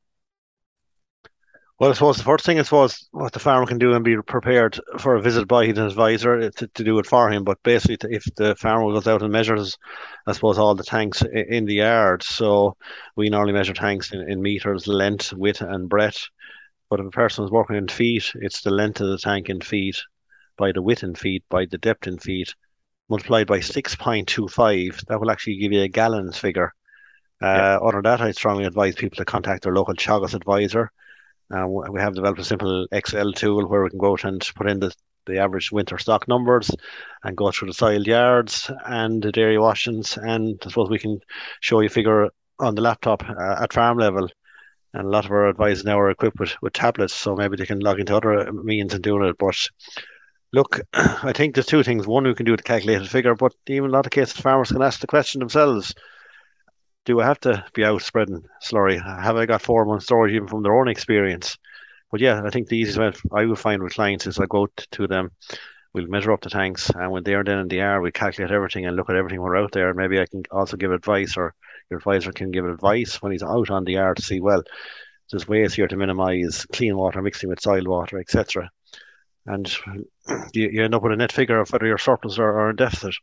Well, 1.81 1.91
I 1.91 1.95
suppose 1.95 2.19
the 2.19 2.23
first 2.23 2.47
thing 2.47 2.61
I 2.61 2.63
suppose 2.63 3.09
what 3.11 3.33
the 3.33 3.41
farmer 3.41 3.67
can 3.67 3.79
do 3.79 3.95
and 3.95 4.05
be 4.05 4.17
prepared 4.23 4.79
for 4.99 5.17
a 5.17 5.21
visit 5.21 5.49
by 5.49 5.67
his 5.67 5.77
advisor 5.77 6.49
to, 6.49 6.69
to 6.69 6.85
do 6.85 7.01
it 7.01 7.07
for 7.07 7.29
him. 7.33 7.43
But 7.43 7.61
basically, 7.65 8.15
if 8.15 8.25
the 8.37 8.55
farmer 8.55 8.93
goes 8.93 9.09
out 9.09 9.23
and 9.23 9.33
measures, 9.33 9.77
I 10.25 10.33
suppose 10.33 10.57
all 10.57 10.77
the 10.77 10.85
tanks 10.85 11.23
in 11.23 11.65
the 11.65 11.75
yard. 11.75 12.23
So 12.23 12.77
we 13.17 13.29
normally 13.29 13.55
measure 13.55 13.75
tanks 13.75 14.13
in, 14.13 14.21
in 14.31 14.41
meters, 14.41 14.87
length, 14.87 15.33
width, 15.33 15.63
and 15.63 15.89
breadth. 15.89 16.29
But 16.95 17.01
if 17.01 17.07
a 17.07 17.11
person 17.11 17.45
is 17.45 17.51
working 17.51 17.75
in 17.75 17.89
feet, 17.89 18.31
it's 18.37 18.63
the 18.63 18.71
length 18.71 19.01
of 19.01 19.09
the 19.09 19.19
tank 19.19 19.49
in 19.49 19.61
feet, 19.61 20.01
by 20.57 20.71
the 20.71 20.81
width 20.81 21.03
in 21.03 21.17
feet, 21.17 21.43
by 21.49 21.67
the 21.67 21.77
depth 21.77 22.07
in 22.07 22.19
feet, 22.19 22.55
multiplied 23.09 23.49
by 23.49 23.59
6.25, 23.59 25.05
that 25.07 25.21
will 25.21 25.33
actually 25.33 25.57
give 25.57 25.73
you 25.73 25.83
a 25.83 25.89
gallons 25.89 26.39
figure. 26.39 26.73
Uh, 27.43 27.47
yeah. 27.47 27.79
Other 27.83 27.97
than 27.97 28.03
that, 28.05 28.21
I 28.21 28.31
strongly 28.31 28.65
advise 28.65 28.95
people 28.95 29.17
to 29.17 29.25
contact 29.25 29.65
their 29.65 29.75
local 29.75 29.95
Teagasc 29.95 30.35
advisor. 30.35 30.93
Uh, 31.53 31.67
we 31.67 31.99
have 31.99 32.15
developed 32.15 32.39
a 32.39 32.45
simple 32.45 32.87
Excel 32.93 33.33
tool 33.33 33.67
where 33.67 33.83
we 33.83 33.91
can 33.91 33.99
go 33.99 34.13
out 34.13 34.23
and 34.23 34.49
put 34.55 34.71
in 34.71 34.79
the, 34.79 34.95
the 35.27 35.39
average 35.39 35.73
winter 35.73 35.99
stock 35.99 36.29
numbers 36.29 36.71
and 37.25 37.37
go 37.37 37.51
through 37.51 37.71
the 37.71 37.75
soil 37.75 38.05
yards 38.05 38.71
and 38.87 39.21
the 39.21 39.33
dairy 39.33 39.59
washings. 39.59 40.17
And 40.17 40.63
I 40.65 40.69
suppose 40.69 40.91
we 40.91 41.01
can 41.01 41.19
show 41.59 41.81
you 41.81 41.89
a 41.89 41.91
figure 41.91 42.29
on 42.61 42.77
the 42.77 42.83
laptop 42.83 43.29
uh, 43.29 43.57
at 43.63 43.73
farm 43.73 43.99
level. 43.99 44.29
And 44.95 45.07
a 45.07 45.11
lot 45.11 45.27
of 45.27 45.31
our 45.33 45.49
advisors 45.49 45.85
now 45.85 46.01
are 46.01 46.11
equipped 46.11 46.41
with, 46.41 46.55
with 46.63 46.73
tablets, 46.73 47.13
so 47.13 47.37
maybe 47.37 47.57
they 47.57 47.67
can 47.67 47.81
log 47.81 48.01
into 48.01 48.17
other 48.17 48.51
means 48.53 48.95
and 48.95 49.03
doing 49.03 49.29
it. 49.29 49.37
But 49.39 49.57
Look, 50.55 50.81
I 50.95 51.33
think 51.33 51.55
there's 51.55 51.67
two 51.67 51.83
things. 51.83 52.07
One, 52.07 52.23
we 52.23 52.35
can 52.35 52.47
do 52.47 52.57
the 52.57 52.63
calculated 52.63 53.11
figure, 53.11 53.35
but 53.35 53.53
even 53.67 53.91
a 53.91 53.93
lot 53.93 54.07
of 54.07 54.13
cases, 54.13 54.41
farmers 54.41 54.71
can 54.71 54.83
ask 54.83 55.01
the 55.01 55.09
question 55.09 55.41
themselves 55.41 55.93
do 57.05 57.21
I 57.21 57.27
have 57.27 57.41
to 57.41 57.65
be 57.75 57.85
out 57.85 58.03
spreading 58.03 58.45
slurry? 58.63 59.03
Have 59.03 59.37
I 59.37 59.47
got 59.47 59.63
four 59.63 59.85
months 59.85 60.05
storage 60.05 60.33
even 60.33 60.47
from 60.47 60.63
their 60.63 60.77
own 60.77 60.87
experience? 60.87 61.59
But 62.11 62.21
yeah, 62.21 62.43
I 62.45 62.51
think 62.51 62.69
the 62.69 62.79
easiest 62.79 62.99
way 62.99 63.13
I 63.33 63.45
would 63.45 63.59
find 63.59 63.83
with 63.83 63.95
clients 63.95 64.29
is 64.29 64.39
I 64.39 64.47
go 64.49 64.69
to 64.93 65.07
them, 65.09 65.33
we'll 65.93 66.07
measure 66.07 66.33
up 66.33 66.43
the 66.43 66.51
tanks, 66.51 66.89
and 66.89 67.11
when 67.11 67.25
they're 67.25 67.43
then 67.43 67.59
in 67.59 67.69
the 67.69 67.81
air, 67.81 68.01
we 68.01 68.13
calculate 68.13 68.53
everything 68.53 68.87
and 68.87 68.95
look 68.95 69.11
at 69.11 69.17
everything 69.17 69.41
we're 69.41 69.57
out 69.57 69.73
there. 69.73 69.93
Maybe 69.93 70.21
I 70.21 70.27
can 70.27 70.45
also 70.53 70.77
give 70.77 70.93
advice, 70.93 71.37
or 71.37 71.53
your 71.91 71.99
advisor 71.99 72.33
can 72.33 72.51
give 72.51 72.67
advice 72.67 73.21
when 73.23 73.33
he's 73.33 73.43
out 73.43 73.71
on 73.71 73.85
the 73.85 73.97
air 73.97 74.15
to 74.15 74.23
see, 74.23 74.41
well, 74.41 74.63
there's 75.31 75.49
ways 75.49 75.75
here 75.75 75.89
to 75.89 75.97
minimize 75.97 76.67
clean 76.73 76.97
water 76.97 77.23
mixing 77.23 77.49
with 77.49 77.61
soil 77.61 77.85
water, 77.85 78.19
etc 78.19 78.71
and 79.47 79.73
you, 80.53 80.69
you 80.71 80.85
end 80.85 80.95
up 80.95 81.03
with 81.03 81.13
a 81.13 81.17
net 81.17 81.33
figure 81.33 81.61
of 81.61 81.71
whether 81.71 81.87
you're 81.87 81.99
surplus 81.99 82.39
or, 82.39 82.51
or 82.51 82.71
in 82.71 82.77
deficit. 82.77 83.15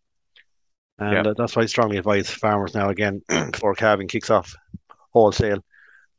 And 0.99 1.25
yeah. 1.25 1.33
that's 1.35 1.55
why 1.55 1.63
I 1.63 1.65
strongly 1.65 1.97
advise 1.97 2.29
farmers 2.29 2.75
now 2.75 2.89
again 2.89 3.21
before 3.51 3.73
calving 3.73 4.07
kicks 4.07 4.29
off 4.29 4.53
wholesale 5.13 5.63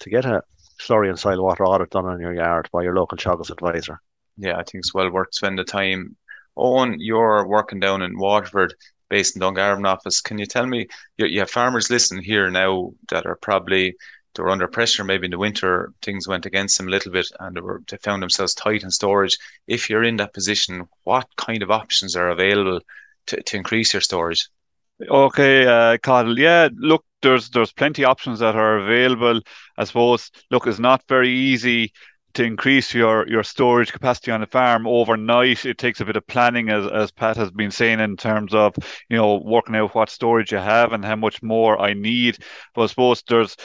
to 0.00 0.10
get 0.10 0.24
a 0.24 0.42
slurry 0.80 1.08
and 1.08 1.18
soil 1.18 1.42
water 1.42 1.64
audit 1.64 1.90
done 1.90 2.06
on 2.06 2.20
your 2.20 2.34
yard 2.34 2.68
by 2.72 2.82
your 2.82 2.96
local 2.96 3.16
Teagasc 3.16 3.50
advisor. 3.50 4.00
Yeah, 4.36 4.54
I 4.54 4.64
think 4.64 4.76
it's 4.76 4.94
well 4.94 5.10
worth 5.10 5.34
spending 5.34 5.64
the 5.64 5.64
time. 5.64 6.16
Owen, 6.56 6.96
you're 6.98 7.46
working 7.46 7.80
down 7.80 8.02
in 8.02 8.18
Waterford, 8.18 8.74
based 9.12 9.36
in 9.36 9.42
Dungarvan 9.42 9.86
office. 9.86 10.22
Can 10.22 10.38
you 10.38 10.46
tell 10.46 10.66
me 10.66 10.88
you, 11.18 11.26
you 11.26 11.40
have 11.40 11.50
farmers 11.50 11.90
listening 11.90 12.24
here 12.24 12.50
now 12.50 12.92
that 13.10 13.26
are 13.26 13.36
probably 13.36 13.94
they 14.34 14.42
were 14.42 14.48
under 14.48 14.66
pressure. 14.66 15.04
Maybe 15.04 15.26
in 15.26 15.32
the 15.32 15.38
winter, 15.46 15.92
things 16.00 16.26
went 16.26 16.46
against 16.46 16.78
them 16.78 16.88
a 16.88 16.90
little 16.90 17.12
bit, 17.12 17.26
and 17.38 17.54
they 17.54 17.60
were 17.60 17.82
they 17.88 17.98
found 17.98 18.22
themselves 18.22 18.54
tight 18.54 18.82
in 18.82 18.90
storage. 18.90 19.36
If 19.66 19.90
you're 19.90 20.08
in 20.10 20.16
that 20.16 20.32
position, 20.32 20.88
what 21.04 21.26
kind 21.36 21.62
of 21.62 21.70
options 21.70 22.16
are 22.16 22.30
available 22.30 22.80
to, 23.26 23.42
to 23.42 23.56
increase 23.58 23.92
your 23.92 24.00
storage? 24.00 24.48
Okay, 25.06 25.66
uh, 25.66 25.98
Cathal. 25.98 26.38
Yeah, 26.38 26.70
look, 26.74 27.04
there's 27.20 27.50
there's 27.50 27.72
plenty 27.72 28.04
of 28.04 28.08
options 28.08 28.38
that 28.38 28.56
are 28.56 28.78
available. 28.78 29.42
I 29.76 29.84
suppose. 29.84 30.30
Look, 30.50 30.66
it's 30.66 30.78
not 30.78 31.04
very 31.06 31.30
easy 31.30 31.92
to 32.34 32.44
increase 32.44 32.94
your 32.94 33.28
your 33.28 33.42
storage 33.42 33.92
capacity 33.92 34.30
on 34.30 34.40
the 34.40 34.46
farm 34.46 34.86
overnight. 34.86 35.64
It 35.64 35.78
takes 35.78 36.00
a 36.00 36.04
bit 36.04 36.16
of 36.16 36.26
planning, 36.26 36.70
as 36.70 36.86
as 36.86 37.10
Pat 37.10 37.36
has 37.36 37.50
been 37.50 37.70
saying, 37.70 38.00
in 38.00 38.16
terms 38.16 38.54
of 38.54 38.74
you 39.08 39.16
know 39.16 39.36
working 39.44 39.76
out 39.76 39.94
what 39.94 40.10
storage 40.10 40.52
you 40.52 40.58
have 40.58 40.92
and 40.92 41.04
how 41.04 41.16
much 41.16 41.42
more 41.42 41.80
I 41.80 41.94
need. 41.94 42.38
But 42.74 42.82
I 42.82 42.86
suppose 42.86 43.22
there's 43.28 43.56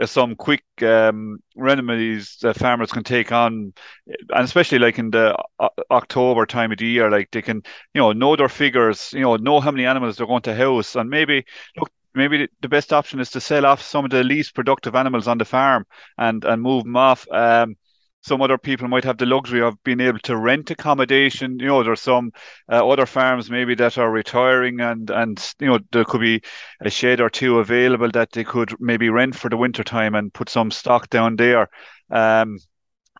uh, 0.00 0.06
some 0.06 0.34
quick 0.34 0.64
um, 0.82 1.38
remedies 1.56 2.38
that 2.42 2.56
farmers 2.56 2.92
can 2.92 3.04
take 3.04 3.32
on, 3.32 3.72
and 4.06 4.44
especially 4.44 4.78
like 4.78 4.98
in 4.98 5.10
the 5.10 5.36
uh, 5.58 5.68
October 5.90 6.46
time 6.46 6.72
of 6.72 6.78
the 6.78 6.86
year, 6.86 7.10
like 7.10 7.30
they 7.30 7.42
can 7.42 7.62
you 7.94 8.00
know 8.00 8.12
know 8.12 8.36
their 8.36 8.48
figures, 8.48 9.12
you 9.12 9.20
know 9.20 9.36
know 9.36 9.60
how 9.60 9.70
many 9.70 9.86
animals 9.86 10.16
they're 10.16 10.26
going 10.26 10.42
to 10.42 10.54
house, 10.54 10.96
and 10.96 11.10
maybe 11.10 11.44
look 11.76 11.90
maybe 12.16 12.48
the 12.62 12.68
best 12.68 12.92
option 12.92 13.20
is 13.20 13.30
to 13.30 13.40
sell 13.40 13.66
off 13.66 13.82
some 13.82 14.04
of 14.04 14.10
the 14.10 14.24
least 14.24 14.54
productive 14.54 14.94
animals 14.94 15.28
on 15.28 15.38
the 15.38 15.44
farm 15.44 15.86
and 16.18 16.44
and 16.44 16.62
move 16.62 16.84
them 16.84 16.96
off. 16.96 17.26
Um, 17.30 17.76
some 18.22 18.42
other 18.42 18.58
people 18.58 18.88
might 18.88 19.04
have 19.04 19.18
the 19.18 19.26
luxury 19.26 19.62
of 19.62 19.82
being 19.84 20.00
able 20.00 20.18
to 20.20 20.36
rent 20.36 20.70
accommodation. 20.70 21.58
You 21.60 21.66
know, 21.66 21.82
there's 21.84 22.00
some 22.00 22.32
uh, 22.70 22.86
other 22.88 23.06
farms 23.06 23.50
maybe 23.50 23.74
that 23.76 23.98
are 23.98 24.10
retiring, 24.10 24.80
and 24.80 25.08
and 25.10 25.54
you 25.60 25.68
know 25.68 25.78
there 25.92 26.04
could 26.04 26.20
be 26.20 26.42
a 26.80 26.90
shed 26.90 27.20
or 27.20 27.30
two 27.30 27.58
available 27.60 28.10
that 28.12 28.32
they 28.32 28.44
could 28.44 28.74
maybe 28.80 29.08
rent 29.10 29.36
for 29.36 29.48
the 29.48 29.56
winter 29.56 29.84
time 29.84 30.14
and 30.14 30.34
put 30.34 30.48
some 30.48 30.70
stock 30.70 31.08
down 31.08 31.36
there. 31.36 31.68
Um, 32.10 32.58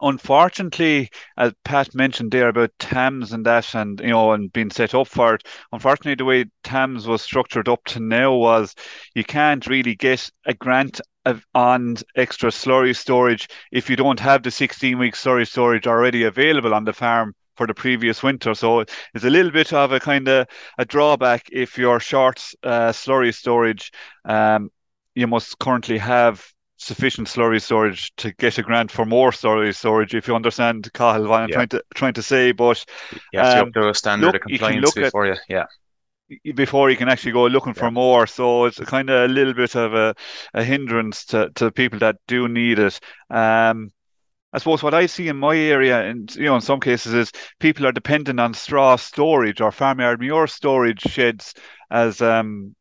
unfortunately, 0.00 1.10
as 1.36 1.52
Pat 1.64 1.94
mentioned 1.94 2.32
there 2.32 2.48
about 2.48 2.70
TAMS 2.78 3.32
and 3.32 3.46
that, 3.46 3.74
and 3.74 4.00
you 4.00 4.08
know, 4.08 4.32
and 4.32 4.52
being 4.52 4.70
set 4.70 4.94
up 4.94 5.08
for 5.08 5.34
it. 5.34 5.46
Unfortunately, 5.72 6.14
the 6.14 6.24
way 6.24 6.46
TAMS 6.64 7.06
was 7.06 7.22
structured 7.22 7.68
up 7.68 7.84
to 7.86 8.00
now 8.00 8.34
was 8.34 8.74
you 9.14 9.24
can't 9.24 9.66
really 9.66 9.94
get 9.94 10.30
a 10.46 10.54
grant 10.54 11.00
on 11.54 11.96
extra 12.14 12.50
slurry 12.50 12.94
storage 12.94 13.48
if 13.72 13.90
you 13.90 13.96
don't 13.96 14.20
have 14.20 14.42
the 14.42 14.50
16 14.50 14.98
week 14.98 15.14
slurry 15.14 15.46
storage 15.46 15.86
already 15.86 16.24
available 16.24 16.74
on 16.74 16.84
the 16.84 16.92
farm 16.92 17.34
for 17.56 17.66
the 17.66 17.74
previous 17.74 18.22
winter. 18.22 18.54
So 18.54 18.80
it's 18.80 19.24
a 19.24 19.30
little 19.30 19.50
bit 19.50 19.72
of 19.72 19.92
a 19.92 20.00
kind 20.00 20.28
of 20.28 20.46
a 20.78 20.84
drawback 20.84 21.48
if 21.50 21.78
you're 21.78 22.00
short 22.00 22.44
uh, 22.62 22.90
slurry 22.90 23.34
storage. 23.34 23.90
Um, 24.24 24.70
you 25.14 25.26
must 25.26 25.58
currently 25.58 25.98
have 25.98 26.46
sufficient 26.76 27.26
slurry 27.26 27.60
storage 27.60 28.14
to 28.16 28.32
get 28.32 28.58
a 28.58 28.62
grant 28.62 28.90
for 28.90 29.06
more 29.06 29.30
slurry 29.30 29.74
storage. 29.74 30.14
If 30.14 30.28
you 30.28 30.36
understand, 30.36 30.90
Cathal, 30.92 31.26
what 31.26 31.40
I'm 31.40 31.48
yeah. 31.48 31.54
trying 31.54 31.68
to 31.68 31.84
trying 31.94 32.14
to 32.14 32.22
say, 32.22 32.52
but 32.52 32.84
have 33.34 33.64
um, 33.64 33.72
to 33.72 33.88
a 33.88 33.94
standard 33.94 34.26
look, 34.26 34.36
of 34.36 34.42
compliance 34.42 34.94
you 34.94 35.02
before 35.04 35.26
at, 35.26 35.38
you, 35.48 35.56
yeah. 35.56 35.64
Before 36.54 36.90
you 36.90 36.96
can 36.96 37.08
actually 37.08 37.32
go 37.32 37.46
looking 37.46 37.74
yeah. 37.74 37.80
for 37.80 37.90
more, 37.90 38.26
so 38.26 38.64
it's 38.64 38.80
kind 38.80 39.10
of 39.10 39.30
a 39.30 39.32
little 39.32 39.54
bit 39.54 39.76
of 39.76 39.94
a, 39.94 40.14
a 40.54 40.64
hindrance 40.64 41.24
to, 41.26 41.50
to 41.54 41.70
people 41.70 42.00
that 42.00 42.16
do 42.26 42.48
need 42.48 42.80
it. 42.80 42.98
Um, 43.30 43.90
I 44.52 44.58
suppose 44.58 44.82
what 44.82 44.94
I 44.94 45.06
see 45.06 45.28
in 45.28 45.36
my 45.36 45.56
area, 45.56 46.00
and 46.02 46.34
you 46.34 46.44
know, 46.44 46.56
in 46.56 46.62
some 46.62 46.80
cases, 46.80 47.14
is 47.14 47.32
people 47.60 47.86
are 47.86 47.92
dependent 47.92 48.40
on 48.40 48.54
straw 48.54 48.96
storage 48.96 49.60
or 49.60 49.70
farmyard 49.70 50.18
manure 50.18 50.46
storage 50.46 51.02
sheds 51.02 51.54
as 51.90 52.20
um, 52.20 52.74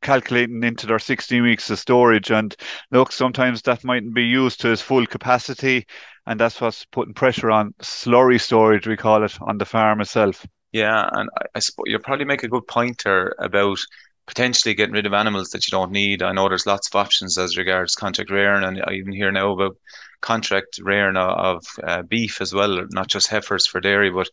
calculating 0.00 0.62
into 0.62 0.86
their 0.86 0.98
16 0.98 1.42
weeks 1.42 1.70
of 1.70 1.78
storage. 1.78 2.30
And 2.30 2.54
look, 2.90 3.12
sometimes 3.12 3.62
that 3.62 3.84
mightn't 3.84 4.14
be 4.14 4.24
used 4.24 4.60
to 4.60 4.72
its 4.72 4.82
full 4.82 5.06
capacity. 5.06 5.86
And 6.26 6.38
that's 6.38 6.60
what's 6.60 6.84
putting 6.86 7.14
pressure 7.14 7.50
on 7.50 7.74
slurry 7.82 8.40
storage, 8.40 8.86
we 8.86 8.96
call 8.96 9.24
it, 9.24 9.40
on 9.40 9.58
the 9.58 9.64
farm 9.64 10.00
itself. 10.00 10.46
Yeah, 10.78 11.08
and 11.12 11.30
I, 11.36 11.46
I 11.56 11.58
suppose 11.60 11.84
you 11.86 11.98
probably 11.98 12.24
make 12.24 12.42
a 12.44 12.48
good 12.48 12.66
pointer 12.66 13.34
about 13.38 13.78
potentially 14.26 14.74
getting 14.74 14.94
rid 14.94 15.06
of 15.06 15.12
animals 15.14 15.50
that 15.50 15.66
you 15.66 15.70
don't 15.70 15.90
need. 15.90 16.22
I 16.22 16.32
know 16.32 16.48
there's 16.48 16.66
lots 16.66 16.88
of 16.88 16.94
options 16.94 17.38
as 17.38 17.56
regards 17.56 17.94
contract 17.94 18.30
rearing, 18.30 18.64
and 18.64 18.82
I 18.86 18.92
even 18.92 19.12
hear 19.12 19.32
now 19.32 19.52
about 19.52 19.76
contract 20.20 20.78
rearing 20.82 21.16
of, 21.16 21.64
uh, 21.82 22.02
beef 22.02 22.40
as 22.40 22.52
well, 22.52 22.86
not 22.90 23.08
just 23.08 23.28
heifers 23.28 23.66
for 23.66 23.80
dairy, 23.80 24.10
but 24.10 24.28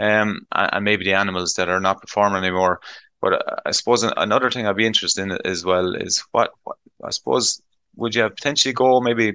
um, 0.00 0.46
and 0.52 0.84
maybe 0.84 1.04
the 1.04 1.14
animals 1.14 1.54
that 1.54 1.68
are 1.68 1.80
not 1.80 2.00
performing 2.00 2.42
anymore. 2.44 2.80
But 3.20 3.34
uh, 3.34 3.56
I 3.66 3.72
suppose 3.72 4.02
another 4.02 4.50
thing 4.50 4.66
I'd 4.66 4.76
be 4.76 4.86
interested 4.86 5.22
in 5.22 5.38
as 5.44 5.64
well 5.64 5.94
is 5.94 6.24
what, 6.32 6.52
what 6.64 6.76
I 7.04 7.10
suppose 7.10 7.60
would 7.96 8.14
you 8.14 8.22
have 8.22 8.36
potentially 8.36 8.72
go 8.72 9.00
maybe 9.00 9.34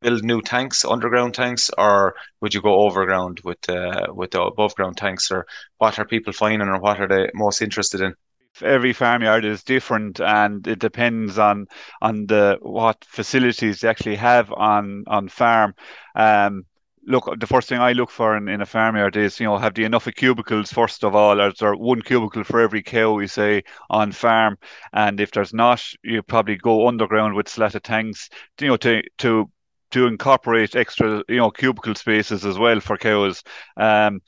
build 0.00 0.22
new 0.22 0.40
tanks, 0.40 0.84
underground 0.84 1.34
tanks, 1.34 1.70
or 1.76 2.14
would 2.40 2.54
you 2.54 2.62
go 2.62 2.80
overground 2.80 3.40
with 3.44 3.68
uh, 3.68 4.06
with 4.12 4.30
the 4.30 4.42
above 4.42 4.74
ground 4.74 4.96
tanks, 4.96 5.30
or 5.30 5.46
what 5.78 5.98
are 5.98 6.04
people 6.04 6.32
finding, 6.32 6.68
or 6.68 6.78
what 6.78 7.00
are 7.00 7.08
they 7.08 7.30
most 7.34 7.62
interested 7.62 8.00
in? 8.00 8.14
Every 8.62 8.92
farmyard 8.92 9.44
is 9.44 9.62
different, 9.62 10.20
and 10.20 10.66
it 10.66 10.78
depends 10.78 11.38
on 11.38 11.66
on 12.00 12.26
the 12.26 12.58
what 12.60 13.04
facilities 13.04 13.80
they 13.80 13.88
actually 13.88 14.16
have 14.16 14.52
on 14.52 15.04
on 15.06 15.28
farm. 15.28 15.74
Um, 16.14 16.64
look, 17.08 17.28
the 17.38 17.46
first 17.46 17.68
thing 17.68 17.80
I 17.80 17.92
look 17.92 18.10
for 18.10 18.36
in, 18.36 18.48
in 18.48 18.60
a 18.60 18.66
farmyard 18.66 19.16
is, 19.16 19.40
you 19.40 19.46
know, 19.46 19.58
have 19.58 19.74
the 19.74 19.84
enough 19.84 20.06
of 20.06 20.14
cubicles 20.14 20.72
first 20.72 21.04
of 21.04 21.14
all, 21.14 21.40
or 21.40 21.48
is 21.48 21.54
there 21.58 21.74
one 21.74 22.02
cubicle 22.02 22.44
for 22.44 22.60
every 22.60 22.82
cow 22.82 23.12
we 23.12 23.26
say 23.26 23.62
on 23.90 24.12
farm? 24.12 24.58
And 24.92 25.20
if 25.20 25.30
there's 25.30 25.54
not, 25.54 25.82
you 26.02 26.22
probably 26.22 26.56
go 26.56 26.86
underground 26.86 27.34
with 27.34 27.48
slatted 27.48 27.84
tanks, 27.84 28.28
you 28.60 28.68
know, 28.68 28.76
to 28.78 29.02
to 29.18 29.50
to 29.90 30.06
incorporate 30.06 30.76
extra, 30.76 31.22
you 31.28 31.36
know, 31.36 31.50
cubicle 31.50 31.94
spaces 31.94 32.44
as 32.44 32.58
well 32.58 32.80
for 32.80 32.96
cows. 32.96 33.42
Um, 33.76 34.20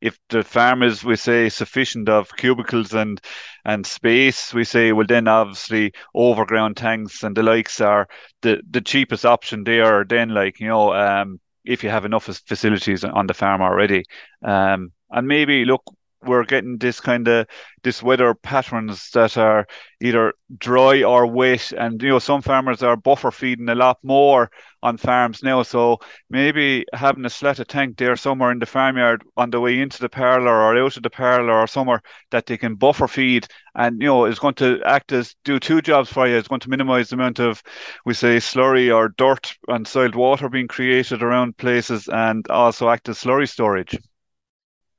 if 0.00 0.18
the 0.28 0.42
farm 0.44 0.82
is, 0.82 1.02
we 1.04 1.16
say, 1.16 1.48
sufficient 1.48 2.08
of 2.08 2.34
cubicles 2.36 2.92
and 2.94 3.20
and 3.64 3.86
space, 3.86 4.52
we 4.52 4.64
say, 4.64 4.92
well, 4.92 5.06
then 5.06 5.26
obviously 5.26 5.92
overground 6.14 6.76
tanks 6.76 7.22
and 7.22 7.36
the 7.36 7.42
likes 7.42 7.80
are 7.80 8.06
the 8.42 8.60
the 8.70 8.80
cheapest 8.80 9.24
option 9.24 9.64
there. 9.64 10.04
Then, 10.04 10.30
like 10.30 10.60
you 10.60 10.68
know, 10.68 10.92
um, 10.94 11.40
if 11.64 11.82
you 11.82 11.90
have 11.90 12.04
enough 12.04 12.24
facilities 12.24 13.04
on 13.04 13.26
the 13.26 13.34
farm 13.34 13.60
already. 13.62 14.04
Um, 14.42 14.92
and 15.10 15.26
maybe 15.28 15.64
look, 15.64 15.82
we're 16.26 16.44
getting 16.44 16.78
this 16.78 17.00
kind 17.00 17.28
of 17.28 17.46
this 17.82 18.02
weather 18.02 18.34
patterns 18.34 19.10
that 19.12 19.36
are 19.36 19.66
either 20.00 20.34
dry 20.58 21.02
or 21.02 21.26
wet 21.26 21.72
and 21.72 22.02
you 22.02 22.08
know 22.08 22.18
some 22.18 22.42
farmers 22.42 22.82
are 22.82 22.96
buffer 22.96 23.30
feeding 23.30 23.68
a 23.68 23.74
lot 23.74 23.98
more 24.02 24.50
on 24.82 24.96
farms 24.96 25.42
now 25.42 25.62
so 25.62 25.98
maybe 26.28 26.84
having 26.92 27.24
a 27.24 27.30
slatted 27.30 27.68
tank 27.68 27.96
there 27.96 28.16
somewhere 28.16 28.50
in 28.52 28.58
the 28.58 28.66
farmyard 28.66 29.22
on 29.36 29.50
the 29.50 29.60
way 29.60 29.80
into 29.80 30.00
the 30.00 30.08
parlour 30.08 30.62
or 30.62 30.76
out 30.76 30.96
of 30.96 31.02
the 31.02 31.10
parlour 31.10 31.54
or 31.54 31.66
somewhere 31.66 32.02
that 32.30 32.46
they 32.46 32.56
can 32.56 32.74
buffer 32.74 33.08
feed 33.08 33.46
and 33.74 34.00
you 34.00 34.06
know 34.06 34.24
is 34.24 34.38
going 34.38 34.54
to 34.54 34.80
act 34.84 35.12
as 35.12 35.34
do 35.44 35.58
two 35.58 35.80
jobs 35.82 36.12
for 36.12 36.26
you. 36.26 36.36
It's 36.36 36.48
going 36.48 36.60
to 36.60 36.70
minimize 36.70 37.10
the 37.10 37.16
amount 37.16 37.38
of 37.38 37.62
we 38.04 38.14
say 38.14 38.36
slurry 38.36 38.94
or 38.94 39.10
dirt 39.10 39.54
and 39.68 39.86
soiled 39.86 40.14
water 40.14 40.48
being 40.48 40.68
created 40.68 41.22
around 41.22 41.56
places 41.56 42.08
and 42.08 42.46
also 42.48 42.88
act 42.88 43.08
as 43.08 43.18
slurry 43.18 43.48
storage 43.48 43.96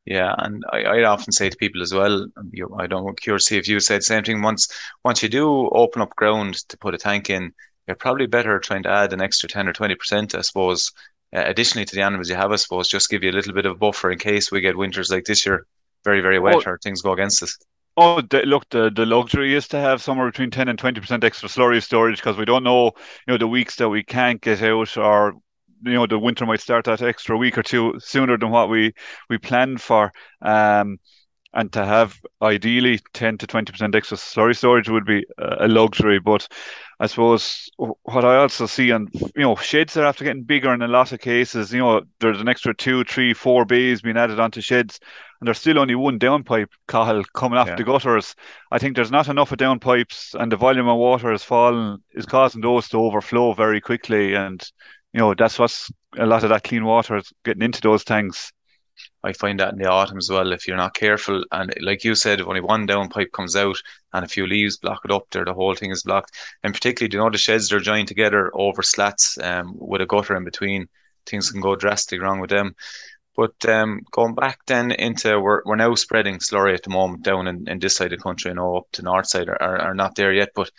yeah, 0.07 0.33
and 0.37 0.63
I, 0.71 0.83
I 0.83 1.03
often 1.03 1.33
say 1.33 1.49
to 1.49 1.57
people 1.57 1.81
as 1.81 1.93
well, 1.93 2.27
you, 2.51 2.73
I 2.79 2.87
don't 2.87 3.19
curious 3.19 3.45
see 3.45 3.57
if 3.57 3.67
you 3.67 3.81
say 3.81 3.97
the 3.97 4.01
same 4.01 4.23
thing. 4.23 4.41
Once 4.41 4.69
once 5.03 5.21
you 5.21 5.27
do 5.27 5.69
open 5.69 6.01
up 6.01 6.15
ground 6.15 6.55
to 6.69 6.77
put 6.77 6.95
a 6.95 6.97
tank 6.97 7.29
in, 7.29 7.51
you're 7.87 7.95
probably 7.97 8.25
better 8.25 8.57
trying 8.57 8.83
to 8.83 8.89
add 8.89 9.11
an 9.11 9.21
extra 9.21 9.49
ten 9.49 9.67
or 9.67 9.73
twenty 9.73 9.95
percent, 9.95 10.33
I 10.33 10.41
suppose. 10.41 10.93
Uh, 11.35 11.43
additionally 11.45 11.83
to 11.83 11.93
the 11.93 12.01
animals 12.01 12.29
you 12.29 12.37
have, 12.37 12.53
I 12.53 12.55
suppose, 12.55 12.87
just 12.87 13.09
give 13.09 13.21
you 13.21 13.31
a 13.31 13.33
little 13.33 13.53
bit 13.53 13.65
of 13.65 13.73
a 13.73 13.77
buffer 13.77 14.09
in 14.09 14.17
case 14.17 14.49
we 14.49 14.61
get 14.61 14.77
winters 14.77 15.11
like 15.11 15.25
this 15.25 15.45
year, 15.45 15.67
very 16.05 16.21
very 16.21 16.39
wet, 16.39 16.55
oh, 16.65 16.71
or 16.71 16.79
things 16.81 17.01
go 17.01 17.11
against 17.11 17.43
us. 17.43 17.57
Oh, 17.97 18.21
the, 18.21 18.43
look, 18.43 18.69
the, 18.69 18.89
the 18.89 19.05
luxury 19.05 19.55
is 19.55 19.67
to 19.69 19.79
have 19.79 20.01
somewhere 20.01 20.27
between 20.27 20.51
10 20.51 20.69
and 20.69 20.79
20% 20.79 21.23
extra 21.23 21.49
slurry 21.49 21.83
storage 21.83 22.17
because 22.17 22.37
we 22.37 22.45
don't 22.45 22.63
know, 22.63 22.91
you 23.25 23.33
know, 23.33 23.37
the 23.39 23.47
weeks 23.47 23.75
that 23.77 23.89
we 23.89 24.03
can't 24.03 24.39
get 24.39 24.61
out 24.61 24.95
or 24.97 25.33
you 25.83 25.93
know 25.93 26.07
the 26.07 26.19
winter 26.19 26.45
might 26.45 26.61
start 26.61 26.85
that 26.85 27.01
extra 27.01 27.37
week 27.37 27.57
or 27.57 27.63
two 27.63 27.95
sooner 27.99 28.37
than 28.37 28.49
what 28.49 28.69
we 28.69 28.93
we 29.29 29.37
planned 29.37 29.81
for. 29.81 30.11
Um, 30.41 30.99
and 31.53 31.71
to 31.73 31.83
have 31.83 32.19
ideally 32.41 32.99
10 33.13 33.39
to 33.39 33.47
20% 33.47 33.95
extra 33.95 34.15
slurry 34.15 34.55
storage 34.55 34.89
would 34.89 35.05
be 35.05 35.25
a 35.39 35.67
luxury. 35.67 36.19
But 36.19 36.47
I 36.99 37.07
suppose 37.07 37.69
what 37.77 38.25
I 38.25 38.37
also 38.37 38.65
see, 38.65 38.91
and 38.91 39.09
you 39.13 39.43
know, 39.43 39.55
sheds 39.55 39.97
are 39.97 40.05
after 40.05 40.23
getting 40.23 40.43
bigger 40.43 40.73
in 40.73 40.81
a 40.81 40.87
lot 40.87 41.13
of 41.13 41.19
cases. 41.19 41.73
You 41.73 41.79
know, 41.79 42.01
there's 42.19 42.41
an 42.41 42.49
extra 42.49 42.75
two, 42.75 43.03
three, 43.05 43.33
four 43.33 43.65
bays 43.65 44.01
being 44.01 44.17
added 44.17 44.39
onto 44.39 44.61
sheds, 44.61 44.99
and 45.39 45.47
there's 45.47 45.59
still 45.59 45.79
only 45.79 45.95
one 45.95 46.19
downpipe, 46.19 46.69
Cathal, 46.87 47.23
coming 47.33 47.57
off 47.57 47.67
yeah. 47.67 47.75
the 47.75 47.83
gutters. 47.83 48.35
I 48.71 48.79
think 48.79 48.95
there's 48.95 49.11
not 49.11 49.27
enough 49.27 49.51
of 49.51 49.57
downpipes, 49.57 50.33
and 50.39 50.51
the 50.51 50.57
volume 50.57 50.87
of 50.87 50.97
water 50.97 51.31
has 51.31 51.43
fallen, 51.43 52.03
is 52.13 52.25
causing 52.25 52.61
those 52.61 52.87
to 52.89 52.97
overflow 52.97 53.53
very 53.53 53.79
quickly. 53.79 54.33
And 54.33 54.61
you 55.17 55.23
know 55.23 55.33
that's 55.33 55.57
what's 55.57 55.89
a 56.15 56.27
lot 56.27 56.43
of 56.43 56.49
that 56.49 56.63
clean 56.63 56.85
water 56.85 57.17
is 57.17 57.33
getting 57.43 57.63
into 57.63 57.81
those 57.81 58.03
tanks. 58.03 58.53
I 59.23 59.33
find 59.33 59.59
that 59.59 59.73
in 59.73 59.79
the 59.79 59.89
autumn 59.89 60.19
as 60.19 60.29
well. 60.29 60.51
If 60.51 60.67
you're 60.67 60.77
not 60.77 60.93
careful, 60.93 61.43
and 61.51 61.73
like 61.81 62.03
you 62.03 62.13
said, 62.13 62.39
if 62.39 62.45
only 62.45 62.61
one 62.61 62.85
down 62.85 63.09
pipe 63.09 63.31
comes 63.31 63.55
out 63.55 63.77
and 64.13 64.23
a 64.23 64.27
few 64.27 64.45
leaves 64.45 64.77
block 64.77 65.01
it 65.05 65.11
up 65.11 65.25
there, 65.31 65.43
the 65.43 65.55
whole 65.55 65.73
thing 65.73 65.89
is 65.89 66.03
blocked. 66.03 66.35
And 66.61 66.71
particularly, 66.71 67.09
do 67.09 67.17
you 67.17 67.23
know 67.23 67.31
the 67.31 67.39
sheds 67.39 67.67
they're 67.67 67.79
joined 67.79 68.07
together 68.07 68.51
over 68.53 68.83
slats 68.83 69.39
um, 69.39 69.73
with 69.75 70.01
a 70.01 70.05
gutter 70.05 70.35
in 70.35 70.43
between? 70.43 70.87
Things 71.25 71.49
can 71.49 71.61
go 71.61 71.75
drastically 71.75 72.19
wrong 72.19 72.39
with 72.39 72.51
them. 72.51 72.75
But 73.35 73.65
um, 73.67 74.01
going 74.11 74.35
back 74.35 74.59
then 74.67 74.91
into 74.91 75.39
we're, 75.39 75.63
we're 75.65 75.77
now 75.77 75.95
spreading 75.95 76.37
slurry 76.37 76.75
at 76.75 76.83
the 76.83 76.91
moment 76.91 77.23
down 77.23 77.47
in, 77.47 77.67
in 77.67 77.79
this 77.79 77.95
side 77.95 78.13
of 78.13 78.19
the 78.19 78.23
country. 78.23 78.51
I 78.51 78.53
know 78.53 78.77
up 78.77 78.87
to 78.93 79.01
north 79.01 79.27
side 79.27 79.49
are, 79.49 79.61
are, 79.61 79.77
are 79.79 79.95
not 79.95 80.13
there 80.13 80.33
yet, 80.33 80.49
but 80.53 80.69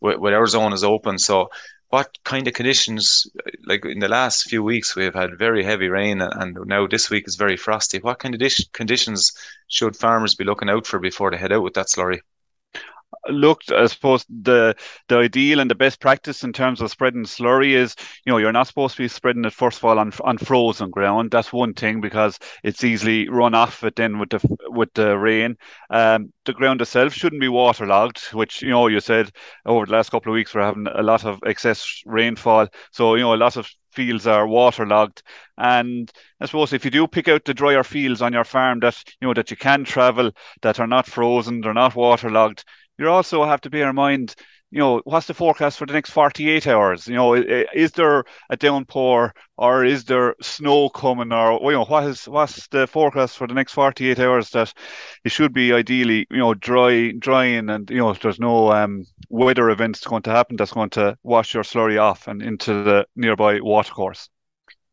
with, 0.00 0.18
with 0.18 0.34
our 0.34 0.46
zone 0.46 0.72
is 0.72 0.82
open. 0.82 1.16
So 1.18 1.48
what 1.94 2.18
kind 2.24 2.48
of 2.48 2.54
conditions, 2.54 3.24
like 3.66 3.84
in 3.84 4.00
the 4.00 4.08
last 4.08 4.48
few 4.50 4.64
weeks, 4.64 4.96
we've 4.96 5.14
had 5.14 5.38
very 5.38 5.62
heavy 5.62 5.88
rain 5.88 6.20
and 6.20 6.58
now 6.66 6.88
this 6.88 7.08
week 7.08 7.28
is 7.28 7.36
very 7.36 7.56
frosty. 7.56 8.00
What 8.00 8.18
kind 8.18 8.34
of 8.34 8.52
conditions 8.72 9.32
should 9.68 9.94
farmers 9.94 10.34
be 10.34 10.42
looking 10.42 10.68
out 10.68 10.88
for 10.88 10.98
before 10.98 11.30
they 11.30 11.36
head 11.36 11.52
out 11.52 11.62
with 11.62 11.74
that 11.74 11.86
slurry? 11.86 12.18
Looked, 13.28 13.70
I 13.72 13.86
suppose 13.86 14.24
the 14.28 14.76
the 15.08 15.18
ideal 15.18 15.60
and 15.60 15.70
the 15.70 15.74
best 15.74 16.00
practice 16.00 16.44
in 16.44 16.52
terms 16.52 16.80
of 16.80 16.90
spreading 16.90 17.24
slurry 17.24 17.72
is, 17.72 17.94
you 18.24 18.32
know, 18.32 18.38
you're 18.38 18.52
not 18.52 18.66
supposed 18.66 18.96
to 18.96 19.02
be 19.02 19.08
spreading 19.08 19.44
it 19.44 19.52
first 19.52 19.78
of 19.78 19.84
all 19.84 19.98
on 19.98 20.12
on 20.22 20.38
frozen 20.38 20.90
ground. 20.90 21.30
That's 21.30 21.52
one 21.52 21.74
thing 21.74 22.00
because 22.00 22.38
it's 22.62 22.84
easily 22.84 23.28
run 23.28 23.54
off 23.54 23.82
it 23.84 23.96
then 23.96 24.18
with 24.18 24.30
the 24.30 24.56
with 24.70 24.92
the 24.94 25.16
rain. 25.18 25.56
Um, 25.90 26.32
the 26.44 26.52
ground 26.52 26.80
itself 26.80 27.12
shouldn't 27.14 27.40
be 27.40 27.48
waterlogged, 27.48 28.20
which 28.32 28.62
you 28.62 28.70
know 28.70 28.86
you 28.88 29.00
said 29.00 29.30
over 29.66 29.86
the 29.86 29.92
last 29.92 30.10
couple 30.10 30.32
of 30.32 30.34
weeks 30.34 30.54
we're 30.54 30.62
having 30.62 30.86
a 30.86 31.02
lot 31.02 31.24
of 31.24 31.40
excess 31.46 32.02
rainfall. 32.06 32.68
So 32.92 33.14
you 33.14 33.22
know 33.22 33.34
a 33.34 33.36
lot 33.36 33.56
of 33.56 33.68
fields 33.92 34.26
are 34.26 34.46
waterlogged. 34.46 35.22
And 35.56 36.10
I 36.40 36.46
suppose 36.46 36.72
if 36.72 36.84
you 36.84 36.90
do 36.90 37.06
pick 37.06 37.28
out 37.28 37.44
the 37.44 37.54
drier 37.54 37.84
fields 37.84 38.20
on 38.22 38.32
your 38.32 38.44
farm 38.44 38.80
that 38.80 39.02
you 39.20 39.28
know 39.28 39.34
that 39.34 39.50
you 39.50 39.56
can 39.56 39.84
travel, 39.84 40.32
that 40.62 40.80
are 40.80 40.86
not 40.86 41.06
frozen, 41.06 41.60
they're 41.60 41.74
not 41.74 41.94
waterlogged, 41.94 42.64
you 42.98 43.08
also 43.08 43.44
have 43.44 43.60
to 43.62 43.70
bear 43.70 43.90
in 43.90 43.96
mind, 43.96 44.34
you 44.70 44.80
know, 44.80 45.00
what's 45.04 45.28
the 45.28 45.34
forecast 45.34 45.78
for 45.78 45.86
the 45.86 45.92
next 45.92 46.10
48 46.10 46.66
hours? 46.66 47.06
You 47.06 47.14
know, 47.14 47.34
is 47.34 47.92
there 47.92 48.24
a 48.50 48.56
downpour 48.56 49.32
or 49.56 49.84
is 49.84 50.04
there 50.04 50.34
snow 50.42 50.88
coming 50.88 51.32
or, 51.32 51.60
you 51.62 51.78
know, 51.78 51.84
what 51.84 52.04
is, 52.04 52.26
what's 52.26 52.66
the 52.68 52.88
forecast 52.88 53.36
for 53.36 53.46
the 53.46 53.54
next 53.54 53.72
48 53.72 54.18
hours 54.18 54.50
that 54.50 54.72
it 55.24 55.30
should 55.30 55.52
be 55.52 55.72
ideally, 55.72 56.26
you 56.28 56.38
know, 56.38 56.54
dry, 56.54 57.12
drying 57.18 57.70
and, 57.70 57.88
you 57.88 57.98
know, 57.98 58.14
there's 58.14 58.40
no 58.40 58.72
um, 58.72 59.04
weather 59.28 59.70
events 59.70 60.04
going 60.04 60.22
to 60.22 60.30
happen 60.30 60.56
that's 60.56 60.72
going 60.72 60.90
to 60.90 61.16
wash 61.22 61.54
your 61.54 61.62
slurry 61.62 62.00
off 62.00 62.26
and 62.26 62.42
into 62.42 62.82
the 62.82 63.06
nearby 63.14 63.60
watercourse. 63.60 64.28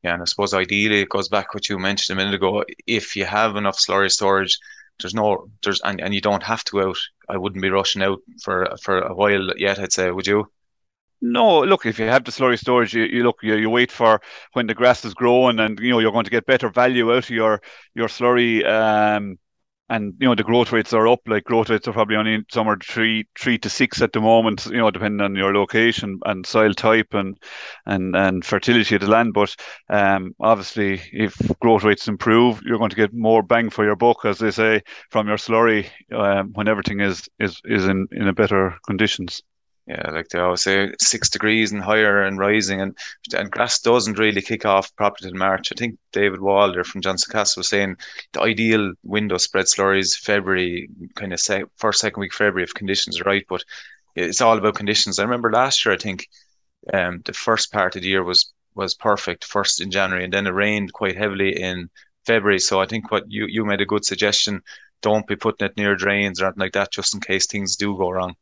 Yeah, 0.04 0.14
and 0.14 0.22
I 0.22 0.26
suppose 0.26 0.54
ideally 0.54 1.02
it 1.02 1.10
goes 1.10 1.30
back 1.30 1.54
what 1.54 1.70
you 1.70 1.78
mentioned 1.78 2.20
a 2.20 2.22
minute 2.22 2.36
ago. 2.36 2.64
If 2.88 3.16
you 3.16 3.26
have 3.26 3.56
enough 3.56 3.78
slurry 3.78 4.12
storage, 4.12 4.58
there's 5.02 5.14
no 5.14 5.50
there's 5.64 5.82
and, 5.82 6.02
and 6.02 6.14
you 6.14 6.22
don't 6.22 6.44
have 6.44 6.64
to 6.66 6.72
go 6.72 6.90
out. 6.90 6.98
I 7.30 7.38
wouldn't 7.38 7.62
be 7.62 7.70
rushing 7.70 8.02
out 8.04 8.20
for 8.42 8.76
for 8.82 9.02
a 9.02 9.14
while 9.14 9.52
yet. 9.58 9.80
I'd 9.80 9.94
say, 9.94 10.12
would 10.12 10.28
you? 10.28 10.52
No, 11.24 11.62
look, 11.62 11.86
if 11.86 12.00
you 12.00 12.06
have 12.06 12.24
the 12.24 12.32
slurry 12.32 12.58
storage, 12.58 12.96
you, 12.96 13.04
you 13.04 13.24
look, 13.24 13.38
you, 13.44 13.56
you 13.56 13.70
wait 13.70 13.92
for 13.92 14.20
when 14.54 14.66
the 14.66 14.74
grass 14.74 15.06
is 15.06 15.14
growing, 15.14 15.60
and 15.60 15.80
you 15.80 15.92
know 15.92 16.00
you're 16.00 16.12
going 16.12 16.26
to 16.26 16.32
get 16.32 16.48
better 16.48 16.70
value 16.70 17.12
out 17.14 17.26
of 17.26 17.30
your 17.30 17.62
your 17.94 18.08
slurry. 18.08 18.66
Um, 18.66 19.38
and 19.92 20.14
you 20.20 20.28
know 20.28 20.36
the 20.36 20.44
growth 20.44 20.72
rates 20.72 20.94
are 20.94 21.08
up. 21.08 21.20
Like 21.28 21.44
growth 21.44 21.70
rates 21.70 21.88
are 21.88 21.94
probably 21.94 22.16
only 22.16 22.40
somewhere 22.52 22.78
three 22.82 23.28
three 23.38 23.58
to 23.60 23.70
six 23.70 24.02
at 24.02 24.14
the 24.14 24.22
moment. 24.22 24.66
You 24.68 24.78
know, 24.78 24.90
depending 24.90 25.22
on 25.22 25.36
your 25.36 25.54
location 25.54 26.20
and 26.26 26.46
soil 26.46 26.74
type 26.74 27.14
and 27.14 27.38
and 27.86 28.16
and 28.16 28.46
fertility 28.46 28.96
of 28.96 29.02
the 29.02 29.10
land. 29.10 29.34
But 29.34 29.56
um, 29.90 30.34
obviously, 30.40 31.02
if 31.12 31.36
growth 31.60 31.84
rates 31.84 32.08
improve, 32.08 32.62
you're 32.66 32.78
going 32.78 32.90
to 32.90 32.96
get 32.96 33.14
more 33.14 33.44
bang 33.44 33.70
for 33.70 33.84
your 33.84 33.98
buck, 33.98 34.24
as 34.26 34.40
they 34.40 34.52
say, 34.52 34.82
from 35.10 35.28
your 35.28 35.38
slurry 35.38 35.90
um, 36.14 36.54
when 36.54 36.70
everything 36.70 37.02
is 37.02 37.28
is 37.40 37.62
is 37.66 37.86
in 37.88 38.08
in 38.12 38.28
a 38.28 38.34
better 38.34 38.78
conditions 38.88 39.42
yeah, 39.88 40.12
like 40.12 40.30
they 40.30 40.40
always 40.40 40.62
say, 40.62 40.94
six 41.00 41.30
degrees 41.30 41.72
and 41.72 41.82
higher 41.82 42.24
and 42.24 42.38
rising, 42.38 42.82
and 42.82 42.96
and 43.36 43.52
grass 43.52 43.80
doesn't 43.80 44.20
really 44.20 44.42
kick 44.42 44.66
off 44.66 44.96
properly 44.96 45.32
in 45.32 45.38
March. 45.38 45.72
I 45.72 45.76
think 45.78 45.98
David 46.14 46.40
Walder 46.40 46.84
from 46.84 47.02
Johnstown 47.02 47.32
Castle 47.32 47.62
was 47.62 47.70
saying 47.70 47.98
the 48.34 48.42
ideal 48.42 48.94
window 49.04 49.38
spread 49.38 49.66
is 49.98 50.16
February, 50.16 50.90
kind 51.16 51.34
of 51.34 51.40
say 51.40 51.64
first 51.78 52.00
second 52.00 52.22
week 52.22 52.34
February 52.34 52.64
if 52.64 52.74
conditions 52.74 53.20
are 53.20 53.24
right, 53.24 53.46
but 53.50 53.64
it's 54.16 54.42
all 54.42 54.58
about 54.58 54.76
conditions. 54.76 55.18
I 55.18 55.24
remember 55.24 55.52
last 55.52 55.84
year, 55.86 55.96
I 55.96 55.98
think 55.98 56.28
um, 56.94 57.22
the 57.26 57.34
first 57.34 57.72
part 57.72 57.96
of 57.96 58.04
the 58.04 58.10
year 58.10 58.24
was 58.24 58.54
was 58.76 58.94
perfect, 58.96 59.46
first 59.46 59.82
in 59.82 59.92
January, 59.92 60.24
and 60.24 60.34
then 60.34 60.48
it 60.48 60.52
rained 60.52 60.94
quite 60.94 61.18
heavily 61.18 61.60
in 61.60 61.90
February. 62.26 62.60
So 62.60 62.80
I 62.82 62.86
think 62.86 63.12
what 63.12 63.24
you 63.30 63.46
you 63.48 63.66
made 63.66 63.82
a 63.82 63.86
good 63.86 64.06
suggestion. 64.06 64.62
Don't 65.02 65.26
be 65.26 65.36
putting 65.36 65.66
it 65.66 65.76
near 65.78 65.96
drains 65.96 66.40
or 66.40 66.46
anything 66.46 66.60
like 66.60 66.74
that, 66.74 66.92
just 66.92 67.16
in 67.16 67.22
case 67.22 67.48
things 67.48 67.76
do 67.76 67.98
go 67.98 68.12
wrong. 68.12 68.36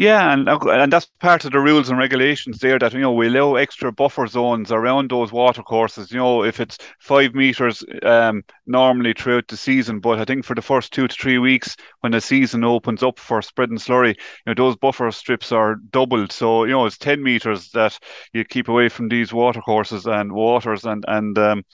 Yeah, 0.00 0.32
and 0.32 0.48
and 0.48 0.92
that's 0.92 1.06
part 1.18 1.44
of 1.44 1.50
the 1.50 1.58
rules 1.58 1.90
and 1.90 1.98
regulations 1.98 2.60
there 2.60 2.78
that 2.78 2.92
you 2.94 3.00
know 3.00 3.12
we 3.12 3.26
allow 3.26 3.56
extra 3.56 3.90
buffer 3.92 4.26
zones 4.28 4.70
around 4.70 5.10
those 5.10 5.32
water 5.32 5.62
courses. 5.62 6.12
You 6.12 6.18
know, 6.18 6.44
if 6.44 6.60
it's 6.60 6.78
five 7.00 7.34
meters 7.34 7.84
um, 8.04 8.44
normally 8.64 9.12
throughout 9.12 9.48
the 9.48 9.56
season, 9.56 9.98
but 9.98 10.20
I 10.20 10.24
think 10.24 10.44
for 10.44 10.54
the 10.54 10.62
first 10.62 10.92
two 10.92 11.08
to 11.08 11.14
three 11.14 11.38
weeks 11.38 11.76
when 12.00 12.12
the 12.12 12.20
season 12.20 12.62
opens 12.64 13.02
up 13.02 13.18
for 13.18 13.42
spreading 13.42 13.76
slurry, 13.76 14.10
you 14.10 14.14
know 14.46 14.54
those 14.54 14.76
buffer 14.76 15.10
strips 15.10 15.50
are 15.50 15.74
doubled. 15.90 16.30
So 16.32 16.62
you 16.64 16.70
know 16.70 16.86
it's 16.86 16.96
ten 16.96 17.20
meters 17.22 17.70
that 17.72 17.98
you 18.32 18.44
keep 18.44 18.68
away 18.68 18.88
from 18.88 19.08
these 19.08 19.32
water 19.32 19.60
courses 19.60 20.06
and 20.06 20.32
waters 20.32 20.84
and 20.84 21.04
and 21.08 21.36
um, 21.38 21.64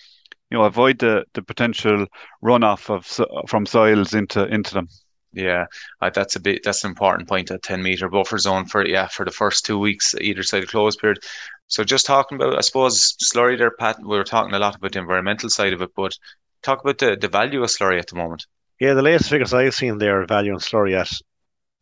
you 0.51 0.59
know 0.59 0.65
avoid 0.65 0.99
the 1.01 1.25
the 1.35 1.43
potential 1.43 2.07
runoff 2.45 2.91
of 2.91 3.07
from 3.49 3.67
soils 3.67 4.15
into 4.15 4.45
into 4.47 4.75
them. 4.75 4.89
Yeah, 5.35 5.67
uh, 6.01 6.11
that's 6.11 6.37
a 6.37 6.41
bit 6.41 6.63
that's 6.65 6.85
an 6.85 6.91
important 6.91 7.29
point. 7.29 7.51
A 7.51 7.59
ten 7.59 7.83
meter 7.83 8.09
buffer 8.09 8.39
zone 8.39 8.67
for 8.67 8.87
yeah 8.87 9.09
for 9.09 9.25
the 9.25 9.31
first 9.31 9.65
two 9.65 9.79
weeks 9.79 10.15
either 10.21 10.43
side 10.43 10.63
of 10.63 10.69
close 10.71 10.97
period. 10.97 11.19
So 11.67 11.83
just 11.83 12.07
talking 12.07 12.37
about, 12.37 12.57
I 12.57 12.61
suppose 12.61 13.17
slurry 13.23 13.59
there, 13.59 13.71
Pat. 13.71 13.99
We 14.01 14.17
were 14.17 14.25
talking 14.25 14.55
a 14.55 14.59
lot 14.59 14.77
about 14.77 14.93
the 14.93 14.99
environmental 14.99 15.49
side 15.51 15.73
of 15.73 15.83
it, 15.83 15.91
but 15.97 16.17
talk 16.63 16.83
about 16.83 16.99
the, 16.99 17.17
the 17.17 17.29
value 17.29 17.63
of 17.63 17.71
slurry 17.71 17.99
at 17.99 18.07
the 18.07 18.17
moment. 18.17 18.47
Yeah, 18.81 18.95
the 18.95 19.03
latest 19.03 19.31
figures 19.31 19.55
I've 19.55 19.75
seen 19.75 19.99
there 19.99 20.27
value 20.27 20.53
in 20.53 20.59
slurry 20.59 20.95
at 20.99 21.11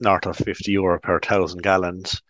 north 0.01 0.27
of 0.27 0.37
fifty 0.37 0.73
euro 0.73 0.99
per 1.01 1.21
thousand 1.21 1.63
gallons. 1.63 2.21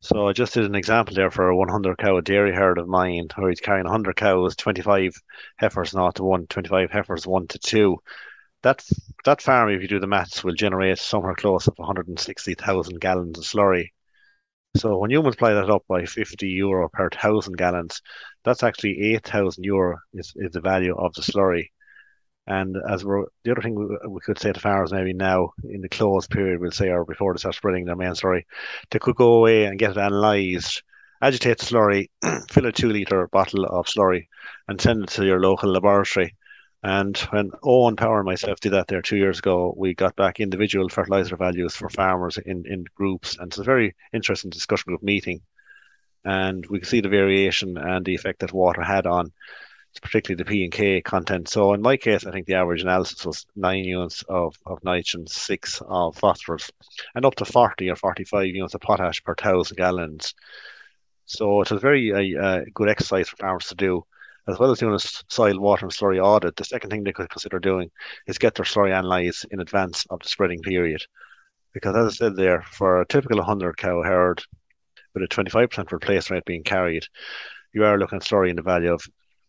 So 0.00 0.28
I 0.28 0.32
just 0.32 0.54
did 0.54 0.64
an 0.64 0.74
example 0.74 1.14
there 1.14 1.30
for 1.30 1.48
a 1.48 1.56
100 1.56 1.98
cow 1.98 2.20
dairy 2.20 2.54
herd 2.54 2.78
of 2.78 2.86
mine, 2.86 3.28
where 3.34 3.48
he's 3.48 3.60
carrying 3.60 3.86
100 3.86 4.14
cows, 4.14 4.54
25 4.54 5.14
heifers, 5.56 5.94
not 5.94 6.16
to 6.16 6.24
one, 6.24 6.46
25 6.46 6.90
heifers, 6.90 7.26
one 7.26 7.48
to 7.48 7.58
two 7.58 7.98
that 8.62 8.84
that 9.24 9.42
farm, 9.42 9.70
if 9.70 9.82
you 9.82 9.88
do 9.88 10.00
the 10.00 10.06
maths, 10.06 10.42
will 10.44 10.54
generate 10.54 10.98
somewhere 10.98 11.34
close 11.34 11.66
of 11.66 11.74
160,000 11.76 13.00
gallons 13.00 13.38
of 13.38 13.44
slurry. 13.44 13.90
So 14.76 14.98
when 14.98 15.10
you 15.10 15.22
multiply 15.22 15.54
that 15.54 15.70
up 15.70 15.84
by 15.88 16.04
50 16.04 16.48
euro 16.48 16.88
per 16.88 17.08
thousand 17.10 17.56
gallons, 17.56 18.02
that's 18.44 18.62
actually 18.62 19.14
8,000 19.14 19.64
euro 19.64 19.98
is, 20.12 20.32
is 20.36 20.52
the 20.52 20.60
value 20.60 20.94
of 20.96 21.14
the 21.14 21.22
slurry. 21.22 21.70
And 22.46 22.76
as 22.88 23.04
we're 23.04 23.24
the 23.44 23.52
other 23.52 23.62
thing 23.62 23.74
we, 23.74 23.96
we, 24.08 24.20
could 24.20 24.38
say 24.38 24.52
to 24.52 24.60
farmers 24.60 24.92
maybe 24.92 25.12
now 25.12 25.50
in 25.64 25.80
the 25.80 25.88
closed 25.88 26.30
period, 26.30 26.60
we'll 26.60 26.70
say, 26.70 26.90
or 26.90 27.04
before 27.04 27.34
they 27.34 27.38
start 27.38 27.56
spreading 27.56 27.84
their 27.84 27.96
main 27.96 28.12
slurry, 28.12 28.42
they 28.90 29.00
could 29.00 29.16
go 29.16 29.34
away 29.34 29.64
and 29.64 29.78
get 29.78 29.92
it 29.92 29.96
analysed, 29.96 30.82
agitate 31.20 31.58
the 31.58 31.66
slurry, 31.66 32.08
fill 32.50 32.66
a 32.66 32.72
two 32.72 32.90
litre 32.90 33.26
bottle 33.28 33.64
of 33.64 33.86
slurry, 33.86 34.28
and 34.68 34.80
send 34.80 35.02
it 35.04 35.08
to 35.10 35.24
your 35.24 35.40
local 35.40 35.72
laboratory 35.72 36.36
and 36.86 37.16
when 37.30 37.50
Owen 37.64 37.96
Power 37.96 38.18
and 38.18 38.26
myself 38.26 38.60
did 38.60 38.72
that 38.72 38.86
there 38.86 39.02
two 39.02 39.16
years 39.16 39.40
ago, 39.40 39.74
we 39.76 39.92
got 39.92 40.14
back 40.14 40.38
individual 40.38 40.88
fertilizer 40.88 41.36
values 41.36 41.74
for 41.74 41.88
farmers 41.88 42.38
in, 42.38 42.64
in 42.64 42.84
groups. 42.94 43.36
And 43.36 43.48
it's 43.48 43.58
a 43.58 43.64
very 43.64 43.96
interesting 44.12 44.50
discussion 44.50 44.90
group 44.90 45.02
meeting. 45.02 45.40
And 46.24 46.64
we 46.66 46.78
could 46.78 46.88
see 46.88 47.00
the 47.00 47.08
variation 47.08 47.76
and 47.76 48.04
the 48.04 48.14
effect 48.14 48.38
that 48.38 48.52
water 48.52 48.84
had 48.84 49.04
on 49.04 49.32
particularly 50.00 50.36
the 50.36 50.48
P 50.48 50.62
and 50.62 50.72
K 50.72 51.00
content. 51.00 51.48
So 51.48 51.74
in 51.74 51.82
my 51.82 51.96
case, 51.96 52.24
I 52.24 52.30
think 52.30 52.46
the 52.46 52.54
average 52.54 52.82
analysis 52.82 53.26
was 53.26 53.46
nine 53.56 53.82
units 53.82 54.22
of, 54.28 54.54
of 54.64 54.84
nitrogen, 54.84 55.26
six 55.26 55.82
of 55.88 56.16
phosphorus, 56.16 56.70
and 57.16 57.24
up 57.24 57.34
to 57.36 57.44
40 57.44 57.90
or 57.90 57.96
45 57.96 58.46
units 58.46 58.74
of 58.74 58.80
potash 58.80 59.24
per 59.24 59.34
thousand 59.34 59.76
gallons. 59.76 60.34
So 61.24 61.62
it 61.62 61.70
was 61.70 61.72
a 61.72 61.78
very 61.80 62.36
uh, 62.36 62.60
good 62.72 62.88
exercise 62.88 63.28
for 63.28 63.38
farmers 63.38 63.66
to 63.66 63.74
do 63.74 64.04
as 64.48 64.58
well 64.58 64.70
as 64.70 64.78
doing 64.78 64.94
a 64.94 64.98
soil, 64.98 65.58
water, 65.58 65.86
and 65.86 65.92
slurry 65.92 66.22
audit, 66.22 66.56
the 66.56 66.64
second 66.64 66.90
thing 66.90 67.04
they 67.04 67.12
could 67.12 67.30
consider 67.30 67.58
doing 67.58 67.90
is 68.26 68.38
get 68.38 68.54
their 68.54 68.64
slurry 68.64 68.96
analysed 68.96 69.46
in 69.50 69.60
advance 69.60 70.06
of 70.10 70.20
the 70.20 70.28
spreading 70.28 70.62
period. 70.62 71.02
Because 71.72 71.96
as 71.96 72.06
I 72.06 72.16
said 72.16 72.36
there, 72.36 72.62
for 72.62 73.00
a 73.00 73.06
typical 73.06 73.38
100 73.38 73.76
cow 73.76 74.02
herd 74.02 74.42
with 75.14 75.24
a 75.24 75.28
25% 75.28 75.92
replacement 75.92 76.38
rate 76.38 76.44
being 76.44 76.62
carried, 76.62 77.04
you 77.72 77.84
are 77.84 77.98
looking 77.98 78.16
at 78.16 78.22
slurry 78.22 78.50
in 78.50 78.56
the 78.56 78.62
value 78.62 78.92
of 78.92 79.02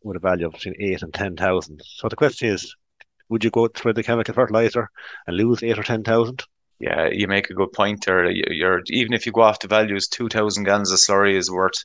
with 0.04 0.18
a 0.18 0.20
value 0.20 0.48
of 0.48 0.54
between 0.54 0.76
eight 0.80 1.02
and 1.02 1.14
10,000. 1.14 1.82
So 1.84 2.08
the 2.08 2.16
question 2.16 2.50
is, 2.50 2.76
would 3.30 3.44
you 3.44 3.50
go 3.50 3.68
spread 3.76 3.96
the 3.96 4.04
chemical 4.04 4.34
fertilizer 4.34 4.90
and 5.26 5.36
lose 5.36 5.64
eight 5.64 5.78
or 5.78 5.84
10,000? 5.84 6.44
Yeah, 6.80 7.08
you 7.12 7.28
make 7.28 7.50
a 7.50 7.56
good 7.56 7.74
point 7.74 8.06
there. 8.06 8.30
You're 8.30 8.82
even 8.88 9.14
if 9.14 9.26
you 9.26 9.32
go 9.32 9.42
off 9.42 9.60
the 9.60 9.68
values, 9.68 10.08
two 10.08 10.30
thousand 10.30 10.66
gallons 10.66 10.92
of 10.92 11.00
slurry 11.00 11.36
is 11.36 11.50
worth 11.50 11.84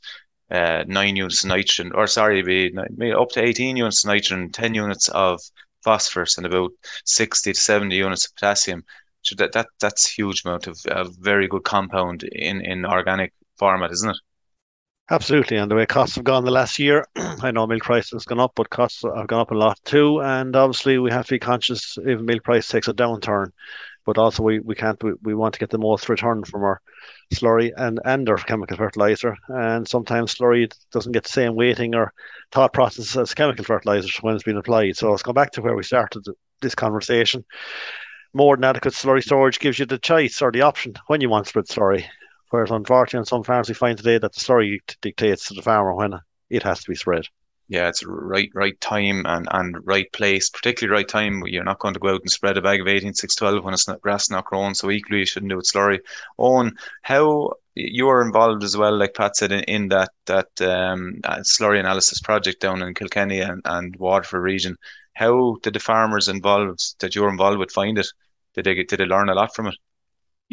uh, 0.52 0.84
nine 0.86 1.16
units 1.16 1.42
of 1.42 1.48
nitrogen, 1.48 1.92
or 1.94 2.06
sorry, 2.06 2.42
be 2.42 2.72
up 3.12 3.30
to 3.30 3.42
18 3.42 3.76
units 3.76 4.04
of 4.04 4.08
nitrogen, 4.08 4.52
10 4.52 4.74
units 4.74 5.08
of 5.08 5.40
phosphorus 5.82 6.36
and 6.36 6.46
about 6.46 6.70
60 7.06 7.52
to 7.52 7.58
70 7.58 7.96
units 7.96 8.26
of 8.26 8.34
potassium. 8.34 8.84
So 9.22 9.34
that, 9.36 9.52
that 9.52 9.68
that's 9.80 10.08
huge 10.08 10.44
amount 10.44 10.66
of, 10.66 10.78
of 10.86 11.16
very 11.16 11.48
good 11.48 11.64
compound 11.64 12.24
in, 12.24 12.60
in 12.60 12.84
organic 12.84 13.32
format, 13.56 13.92
isn't 13.92 14.10
it? 14.10 14.18
Absolutely, 15.10 15.56
and 15.56 15.70
the 15.70 15.74
way 15.74 15.86
costs 15.86 16.16
have 16.16 16.24
gone 16.24 16.44
the 16.44 16.50
last 16.50 16.78
year, 16.78 17.06
I 17.16 17.50
know 17.50 17.66
milk 17.66 17.82
price 17.82 18.10
has 18.10 18.24
gone 18.24 18.40
up, 18.40 18.52
but 18.54 18.70
costs 18.70 19.02
have 19.02 19.26
gone 19.26 19.40
up 19.40 19.50
a 19.50 19.54
lot 19.54 19.78
too. 19.84 20.20
And 20.22 20.54
obviously, 20.54 20.98
we 20.98 21.10
have 21.10 21.26
to 21.26 21.34
be 21.34 21.38
conscious 21.38 21.98
if 22.04 22.20
milk 22.20 22.44
price 22.44 22.68
takes 22.68 22.88
a 22.88 22.94
downturn, 22.94 23.48
but 24.06 24.18
also 24.18 24.42
we, 24.42 24.60
we 24.60 24.74
can't 24.74 25.02
we, 25.02 25.12
we 25.22 25.34
want 25.34 25.54
to 25.54 25.60
get 25.60 25.70
the 25.70 25.78
most 25.78 26.08
return 26.08 26.44
from 26.44 26.62
our 26.62 26.80
slurry 27.32 27.72
and 27.76 28.00
and 28.04 28.28
our 28.28 28.36
chemical 28.36 28.76
fertilizer. 28.76 29.36
And 29.48 29.86
sometimes 29.86 30.34
slurry 30.34 30.72
doesn't 30.90 31.12
get 31.12 31.24
the 31.24 31.30
same 31.30 31.54
weighting 31.54 31.94
or 31.94 32.12
thought 32.50 32.72
process 32.72 33.16
as 33.16 33.34
chemical 33.34 33.64
fertilizers 33.64 34.16
when 34.22 34.34
it's 34.34 34.44
been 34.44 34.56
applied. 34.56 34.96
So 34.96 35.10
let's 35.10 35.22
go 35.22 35.32
back 35.32 35.52
to 35.52 35.62
where 35.62 35.76
we 35.76 35.82
started 35.82 36.24
this 36.60 36.74
conversation. 36.74 37.44
More 38.34 38.56
than 38.56 38.64
adequate 38.64 38.94
slurry 38.94 39.22
storage 39.22 39.58
gives 39.58 39.78
you 39.78 39.86
the 39.86 39.98
choice 39.98 40.40
or 40.40 40.52
the 40.52 40.62
option 40.62 40.94
when 41.06 41.20
you 41.20 41.28
want 41.28 41.46
spread 41.46 41.66
slurry. 41.66 42.04
Whereas 42.50 42.70
unfortunately 42.70 43.20
on 43.20 43.26
some 43.26 43.44
farms 43.44 43.68
we 43.68 43.74
find 43.74 43.96
today 43.96 44.18
that 44.18 44.32
the 44.32 44.40
slurry 44.40 44.78
dictates 45.00 45.48
to 45.48 45.54
the 45.54 45.62
farmer 45.62 45.94
when 45.94 46.18
it 46.50 46.62
has 46.62 46.82
to 46.84 46.90
be 46.90 46.96
spread 46.96 47.24
yeah, 47.68 47.88
it's 47.88 48.04
right 48.04 48.50
right 48.54 48.78
time 48.80 49.24
and, 49.26 49.48
and 49.50 49.76
right 49.86 50.10
place, 50.12 50.50
particularly 50.50 50.94
right 50.94 51.08
time. 51.08 51.42
You're 51.46 51.64
not 51.64 51.78
going 51.78 51.94
to 51.94 52.00
go 52.00 52.14
out 52.14 52.20
and 52.20 52.30
spread 52.30 52.58
a 52.58 52.62
bag 52.62 52.80
of 52.80 52.88
18612 52.88 53.64
when 53.64 53.74
it's 53.74 53.88
not 53.88 54.00
grass 54.00 54.30
not 54.30 54.44
grown. 54.44 54.74
So 54.74 54.90
equally 54.90 55.20
you 55.20 55.26
shouldn't 55.26 55.50
do 55.50 55.58
it 55.58 55.64
slurry. 55.64 56.00
Owen, 56.38 56.76
how 57.02 57.52
you 57.74 58.08
are 58.08 58.22
involved 58.22 58.62
as 58.62 58.76
well, 58.76 58.96
like 58.96 59.14
Pat 59.14 59.36
said, 59.36 59.52
in, 59.52 59.64
in 59.64 59.88
that 59.88 60.10
that 60.26 60.60
um, 60.60 61.20
uh, 61.24 61.38
slurry 61.38 61.80
analysis 61.80 62.20
project 62.20 62.60
down 62.60 62.82
in 62.82 62.94
Kilkenny 62.94 63.40
and, 63.40 63.62
and 63.64 63.96
Waterford 63.96 64.42
region. 64.42 64.76
How 65.14 65.56
did 65.62 65.74
the 65.74 65.80
farmers 65.80 66.28
involved 66.28 67.00
that 67.00 67.14
you're 67.14 67.30
involved 67.30 67.58
with 67.58 67.70
find 67.70 67.98
it? 67.98 68.08
Did 68.54 68.64
they 68.64 68.74
get 68.74 68.88
did 68.88 69.00
they 69.00 69.06
learn 69.06 69.28
a 69.28 69.34
lot 69.34 69.54
from 69.54 69.68
it? 69.68 69.76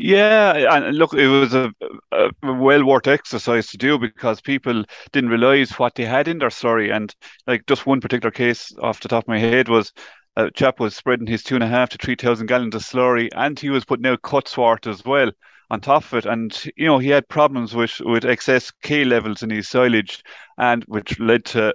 Yeah, 0.02 0.76
and 0.76 0.96
look, 0.98 1.14
it 1.14 1.28
was 1.28 1.54
a, 1.54 1.74
a, 2.14 2.30
well 2.42 2.86
worth 2.86 3.08
exercise 3.08 3.68
to 3.68 3.78
do 3.78 4.00
because 4.00 4.40
people 4.40 4.86
didn't 5.12 5.30
realize 5.30 5.72
what 5.78 5.96
they 5.96 6.06
had 6.06 6.30
in 6.30 6.38
their 6.38 6.50
slurry. 6.50 6.96
And 6.96 7.14
like 7.48 7.66
just 7.66 7.86
one 7.86 8.00
particular 8.00 8.32
case 8.32 8.72
off 8.82 9.02
the 9.02 9.10
top 9.10 9.26
of 9.26 9.28
my 9.28 9.40
head 9.40 9.68
was 9.68 9.92
a 10.38 10.50
chap 10.52 10.80
was 10.80 10.96
spreading 10.96 11.28
his 11.28 11.44
two 11.44 11.56
and 11.56 11.64
a 11.64 11.68
half 11.68 11.90
to 11.90 11.98
three 11.98 12.16
thousand 12.16 12.46
gallons 12.48 12.76
of 12.76 12.82
slurry, 12.82 13.28
and 13.36 13.60
he 13.60 13.70
was 13.70 13.84
putting 13.84 14.06
out 14.06 14.22
cut 14.22 14.48
sward 14.48 14.88
as 14.88 15.04
well 15.04 15.32
on 15.70 15.82
top 15.82 16.06
of 16.06 16.14
it. 16.14 16.26
And 16.26 16.58
you 16.78 16.86
know 16.86 17.00
he 17.00 17.10
had 17.10 17.28
problems 17.28 17.76
with 17.76 18.00
with 18.00 18.24
excess 18.24 18.72
K 18.82 19.04
levels 19.04 19.44
in 19.44 19.50
his 19.50 19.68
silage, 19.68 20.24
and 20.58 20.84
which 20.86 21.20
led 21.20 21.44
to 21.46 21.74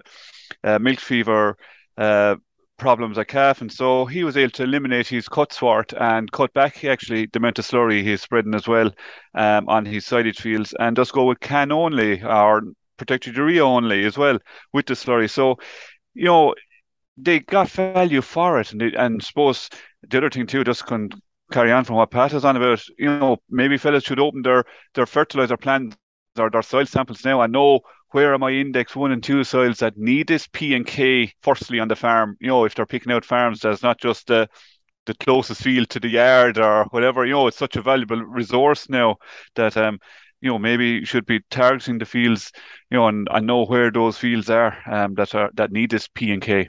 uh, 0.62 0.78
milk 0.78 1.00
fever. 1.00 1.56
Uh, 1.98 2.36
problems 2.76 3.18
at 3.18 3.28
calf, 3.28 3.60
and 3.60 3.72
so 3.72 4.04
he 4.04 4.24
was 4.24 4.36
able 4.36 4.50
to 4.50 4.64
eliminate 4.64 5.08
his 5.08 5.28
cut 5.28 5.52
sward 5.52 5.92
and 5.94 6.30
cut 6.32 6.52
back 6.52 6.76
He 6.76 6.88
actually 6.88 7.24
of 7.24 7.30
slurry 7.32 8.02
he's 8.02 8.22
spreading 8.22 8.54
as 8.54 8.66
well 8.68 8.90
um, 9.34 9.68
on 9.68 9.84
his 9.86 10.04
silage 10.06 10.40
fields, 10.40 10.74
and 10.78 10.96
just 10.96 11.12
go 11.12 11.24
with 11.24 11.40
CAN 11.40 11.72
only 11.72 12.22
or 12.22 12.62
protected 12.96 13.36
urea 13.36 13.64
only 13.64 14.04
as 14.04 14.16
well 14.18 14.38
with 14.72 14.86
the 14.86 14.94
slurry. 14.94 15.30
So, 15.30 15.58
you 16.14 16.26
know, 16.26 16.54
they 17.16 17.40
got 17.40 17.70
value 17.70 18.20
for 18.22 18.60
it, 18.60 18.72
and 18.72 18.80
they, 18.80 18.92
and 18.94 19.22
suppose 19.22 19.70
the 20.08 20.18
other 20.18 20.30
thing 20.30 20.46
too, 20.46 20.64
just 20.64 20.86
can 20.86 21.10
carry 21.52 21.70
on 21.72 21.84
from 21.84 21.96
what 21.96 22.10
Pat 22.10 22.32
is 22.32 22.44
on 22.44 22.56
about. 22.56 22.82
You 22.98 23.18
know, 23.18 23.36
maybe 23.48 23.76
fellas 23.78 24.04
should 24.04 24.20
open 24.20 24.42
their 24.42 24.64
their 24.94 25.06
fertilizer 25.06 25.56
plants 25.56 25.96
or 26.38 26.50
their 26.50 26.62
soil 26.62 26.86
samples 26.86 27.24
now 27.24 27.40
and 27.42 27.52
know 27.52 27.80
where 28.14 28.32
are 28.32 28.38
my 28.38 28.52
index 28.52 28.94
one 28.94 29.10
and 29.10 29.24
two 29.24 29.42
soils 29.42 29.80
that 29.80 29.98
need 29.98 30.28
this 30.28 30.46
P 30.46 30.72
and 30.74 30.86
K 30.86 31.32
firstly 31.42 31.80
on 31.80 31.88
the 31.88 31.96
farm? 31.96 32.36
You 32.40 32.46
know, 32.46 32.64
if 32.64 32.76
they're 32.76 32.86
picking 32.86 33.10
out 33.10 33.24
farms 33.24 33.60
that's 33.60 33.82
not 33.82 34.00
just 34.00 34.28
the 34.28 34.48
the 35.06 35.14
closest 35.14 35.60
field 35.60 35.90
to 35.90 35.98
the 36.00 36.08
yard 36.08 36.56
or 36.56 36.84
whatever, 36.84 37.26
you 37.26 37.32
know, 37.32 37.48
it's 37.48 37.56
such 37.56 37.74
a 37.74 37.82
valuable 37.82 38.22
resource 38.22 38.88
now 38.88 39.16
that 39.56 39.76
um, 39.76 39.98
you 40.40 40.48
know, 40.48 40.60
maybe 40.60 40.86
you 40.90 41.04
should 41.04 41.26
be 41.26 41.40
targeting 41.50 41.98
the 41.98 42.04
fields, 42.04 42.52
you 42.88 42.98
know, 42.98 43.08
and, 43.08 43.26
and 43.32 43.48
know 43.48 43.64
where 43.64 43.90
those 43.90 44.16
fields 44.16 44.48
are 44.48 44.78
um 44.86 45.14
that 45.14 45.34
are 45.34 45.50
that 45.54 45.72
need 45.72 45.90
this 45.90 46.06
P 46.06 46.30
and 46.30 46.40
K. 46.40 46.68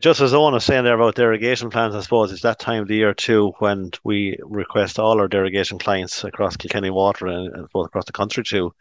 Just 0.00 0.22
as 0.22 0.32
Owen 0.32 0.54
was 0.54 0.64
saying 0.64 0.84
there 0.84 0.94
about 0.94 1.14
derogation 1.14 1.68
plans, 1.68 1.94
I 1.94 2.00
suppose 2.00 2.32
it's 2.32 2.40
that 2.40 2.58
time 2.58 2.80
of 2.82 2.88
the 2.88 2.96
year 2.96 3.12
too 3.12 3.52
when 3.58 3.90
we 4.02 4.38
request 4.42 4.98
all 4.98 5.20
our 5.20 5.28
derogation 5.28 5.78
clients 5.78 6.24
across 6.24 6.56
Kilkenny 6.56 6.88
Water 6.88 7.26
and, 7.26 7.54
and 7.54 7.68
both 7.70 7.88
across 7.88 8.06
the 8.06 8.12
country 8.12 8.44
too 8.44 8.72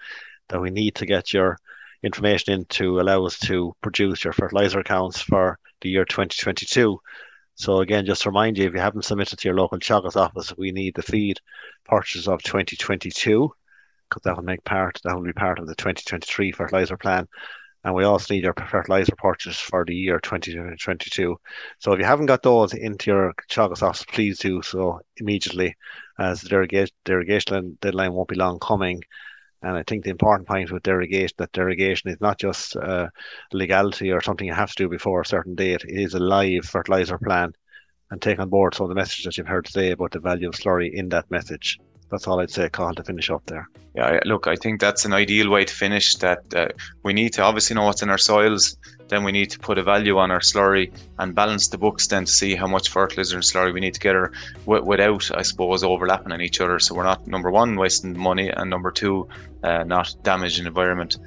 that 0.47 0.61
we 0.61 0.69
need 0.69 0.95
to 0.95 1.05
get 1.05 1.33
your 1.33 1.57
information 2.03 2.53
in 2.53 2.65
to 2.65 2.99
allow 2.99 3.25
us 3.25 3.37
to 3.39 3.73
produce 3.81 4.23
your 4.23 4.33
fertilizer 4.33 4.79
accounts 4.79 5.21
for 5.21 5.59
the 5.81 5.89
year 5.89 6.05
2022. 6.05 6.99
So 7.55 7.81
again, 7.81 8.05
just 8.05 8.21
to 8.23 8.29
remind 8.29 8.57
you, 8.57 8.65
if 8.67 8.73
you 8.73 8.79
haven't 8.79 9.03
submitted 9.03 9.39
to 9.39 9.47
your 9.47 9.57
local 9.57 9.79
Teagasc 9.79 10.15
office, 10.15 10.55
we 10.57 10.71
need 10.71 10.95
the 10.95 11.01
feed 11.01 11.39
purchase 11.85 12.27
of 12.27 12.41
2022 12.43 13.51
because 14.09 14.23
that 14.23 14.35
will 14.35 14.43
make 14.43 14.63
part 14.63 14.99
that 15.03 15.15
will 15.15 15.23
be 15.23 15.33
part 15.33 15.59
of 15.59 15.67
the 15.67 15.75
2023 15.75 16.51
fertilizer 16.51 16.97
plan. 16.97 17.27
And 17.83 17.95
we 17.95 18.03
also 18.03 18.33
need 18.33 18.43
your 18.43 18.53
fertilizer 18.53 19.15
purchase 19.17 19.57
for 19.57 19.85
the 19.85 19.95
year 19.95 20.19
2022. 20.19 21.37
So 21.79 21.93
if 21.93 21.99
you 21.99 22.05
haven't 22.05 22.25
got 22.25 22.43
those 22.43 22.73
into 22.73 23.11
your 23.11 23.33
Teagasc 23.49 23.81
office, 23.81 24.05
please 24.05 24.39
do 24.39 24.61
so 24.61 24.99
immediately, 25.17 25.75
as 26.17 26.41
the 26.41 26.67
derogation 27.05 27.77
deadline 27.81 28.13
won't 28.13 28.27
be 28.27 28.35
long 28.35 28.59
coming. 28.59 29.01
And 29.61 29.75
I 29.77 29.83
think 29.83 30.03
the 30.03 30.09
important 30.09 30.47
point 30.47 30.71
with 30.71 30.83
derogation 30.83 31.35
that 31.37 31.51
derogation 31.51 32.09
is 32.09 32.21
not 32.21 32.39
just 32.39 32.75
uh, 32.77 33.09
legality 33.51 34.11
or 34.11 34.21
something 34.21 34.47
you 34.47 34.53
have 34.53 34.71
to 34.71 34.83
do 34.83 34.89
before 34.89 35.21
a 35.21 35.25
certain 35.25 35.55
date. 35.55 35.83
It 35.83 36.01
is 36.01 36.13
a 36.13 36.19
live 36.19 36.65
fertilizer 36.65 37.17
plan, 37.17 37.53
and 38.11 38.21
take 38.21 38.39
on 38.39 38.49
board 38.49 38.73
some 38.75 38.85
of 38.85 38.89
the 38.89 38.95
messages 38.95 39.25
that 39.25 39.37
you've 39.37 39.47
heard 39.47 39.65
today 39.65 39.91
about 39.91 40.11
the 40.11 40.19
value 40.19 40.47
of 40.47 40.55
slurry 40.55 40.91
in 40.93 41.09
that 41.09 41.29
message. 41.29 41.77
That's 42.09 42.27
all 42.27 42.39
I'd 42.39 42.51
say, 42.51 42.69
Cathal, 42.69 42.95
to 42.95 43.03
finish 43.03 43.29
up 43.29 43.45
there. 43.45 43.69
Yeah, 43.95 44.19
look, 44.25 44.47
I 44.47 44.55
think 44.55 44.79
that's 44.79 45.05
an 45.05 45.13
ideal 45.13 45.49
way 45.49 45.65
to 45.65 45.73
finish. 45.73 46.15
That 46.15 46.53
uh, 46.53 46.67
we 47.03 47.13
need 47.13 47.33
to 47.33 47.43
obviously 47.43 47.75
know 47.75 47.85
what's 47.85 48.01
in 48.01 48.09
our 48.09 48.17
soils 48.17 48.77
then 49.09 49.23
we 49.23 49.31
need 49.31 49.49
to 49.49 49.59
put 49.59 49.77
a 49.77 49.83
value 49.83 50.17
on 50.17 50.31
our 50.31 50.39
slurry 50.39 50.91
and 51.17 51.35
balance 51.35 51.67
the 51.67 51.77
books 51.77 52.07
then 52.07 52.25
to 52.25 52.31
see 52.31 52.55
how 52.55 52.67
much 52.67 52.89
fertilizer 52.89 53.35
and 53.35 53.43
slurry 53.43 53.73
we 53.73 53.79
need 53.79 53.93
to 53.95 53.99
get 53.99 54.15
her 54.15 54.31
w- 54.65 54.83
without, 54.83 55.29
I 55.35 55.41
suppose, 55.41 55.83
overlapping 55.83 56.31
on 56.31 56.41
each 56.41 56.61
other. 56.61 56.79
So 56.79 56.95
we're 56.95 57.03
not 57.03 57.27
number 57.27 57.51
one 57.51 57.75
wasting 57.75 58.17
money 58.17 58.49
and 58.49 58.69
number 58.69 58.91
two 58.91 59.27
uh, 59.63 59.83
not 59.83 60.15
damaging 60.23 60.63
the 60.63 60.69
environment. 60.69 61.17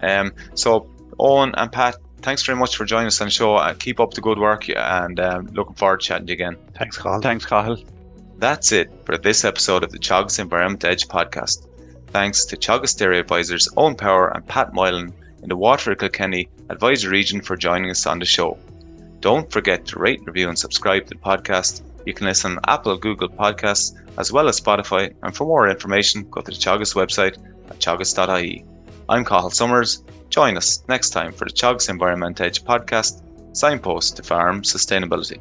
Um, 0.00 0.32
so 0.54 0.88
Owen 1.18 1.52
and 1.56 1.70
Pat, 1.70 1.96
thanks 2.22 2.42
very 2.44 2.56
much 2.56 2.76
for 2.76 2.84
joining 2.84 3.08
us 3.08 3.20
on 3.20 3.26
the 3.26 3.32
show. 3.32 3.56
Uh, 3.56 3.74
keep 3.74 4.00
up 4.00 4.14
the 4.14 4.20
good 4.20 4.38
work 4.38 4.68
and 4.68 5.20
um, 5.20 5.46
looking 5.48 5.74
forward 5.74 6.00
to 6.00 6.06
chatting 6.06 6.26
to 6.26 6.32
you 6.32 6.34
again. 6.34 6.56
Thanks, 6.78 6.96
Cathal. 6.96 7.20
Thanks, 7.20 7.44
Cathal. 7.44 7.76
That's 8.42 8.72
it 8.72 8.90
for 9.04 9.16
this 9.16 9.44
episode 9.44 9.84
of 9.84 9.92
the 9.92 10.00
Teagasc 10.00 10.40
Environment 10.40 10.84
Edge 10.84 11.06
podcast. 11.06 11.68
Thanks 12.08 12.44
to 12.46 12.56
Teagasc 12.56 12.98
Dairy 12.98 13.20
Advisors 13.20 13.68
Owen 13.76 13.94
Power 13.94 14.34
and 14.34 14.44
Pat 14.44 14.74
Moylan 14.74 15.12
in 15.44 15.48
the 15.48 15.56
Waterford 15.56 16.00
Kilkenny 16.00 16.48
advisory 16.68 17.12
region 17.12 17.40
for 17.40 17.56
joining 17.56 17.88
us 17.92 18.04
on 18.04 18.18
the 18.18 18.24
show. 18.24 18.58
Don't 19.20 19.48
forget 19.52 19.86
to 19.86 20.00
rate, 20.00 20.22
review, 20.26 20.48
and 20.48 20.58
subscribe 20.58 21.04
to 21.04 21.10
the 21.10 21.20
podcast. 21.20 21.82
You 22.04 22.14
can 22.14 22.26
listen 22.26 22.56
on 22.56 22.60
Apple, 22.66 22.96
Google 22.96 23.28
Podcasts, 23.28 23.96
as 24.18 24.32
well 24.32 24.48
as 24.48 24.60
Spotify. 24.60 25.14
And 25.22 25.36
for 25.36 25.46
more 25.46 25.68
information, 25.68 26.28
go 26.28 26.40
to 26.40 26.50
the 26.50 26.56
Teagasc 26.56 26.96
website 26.96 27.38
at 27.70 27.78
teagasc.ie. 27.78 28.64
I'm 29.08 29.24
Cathal 29.24 29.50
Summers. 29.50 30.02
Join 30.30 30.56
us 30.56 30.82
next 30.88 31.10
time 31.10 31.30
for 31.32 31.44
the 31.44 31.52
Teagasc 31.52 31.88
Environment 31.88 32.40
Edge 32.40 32.64
podcast, 32.64 33.22
signpost 33.52 34.16
to 34.16 34.24
farm 34.24 34.62
sustainability. 34.62 35.38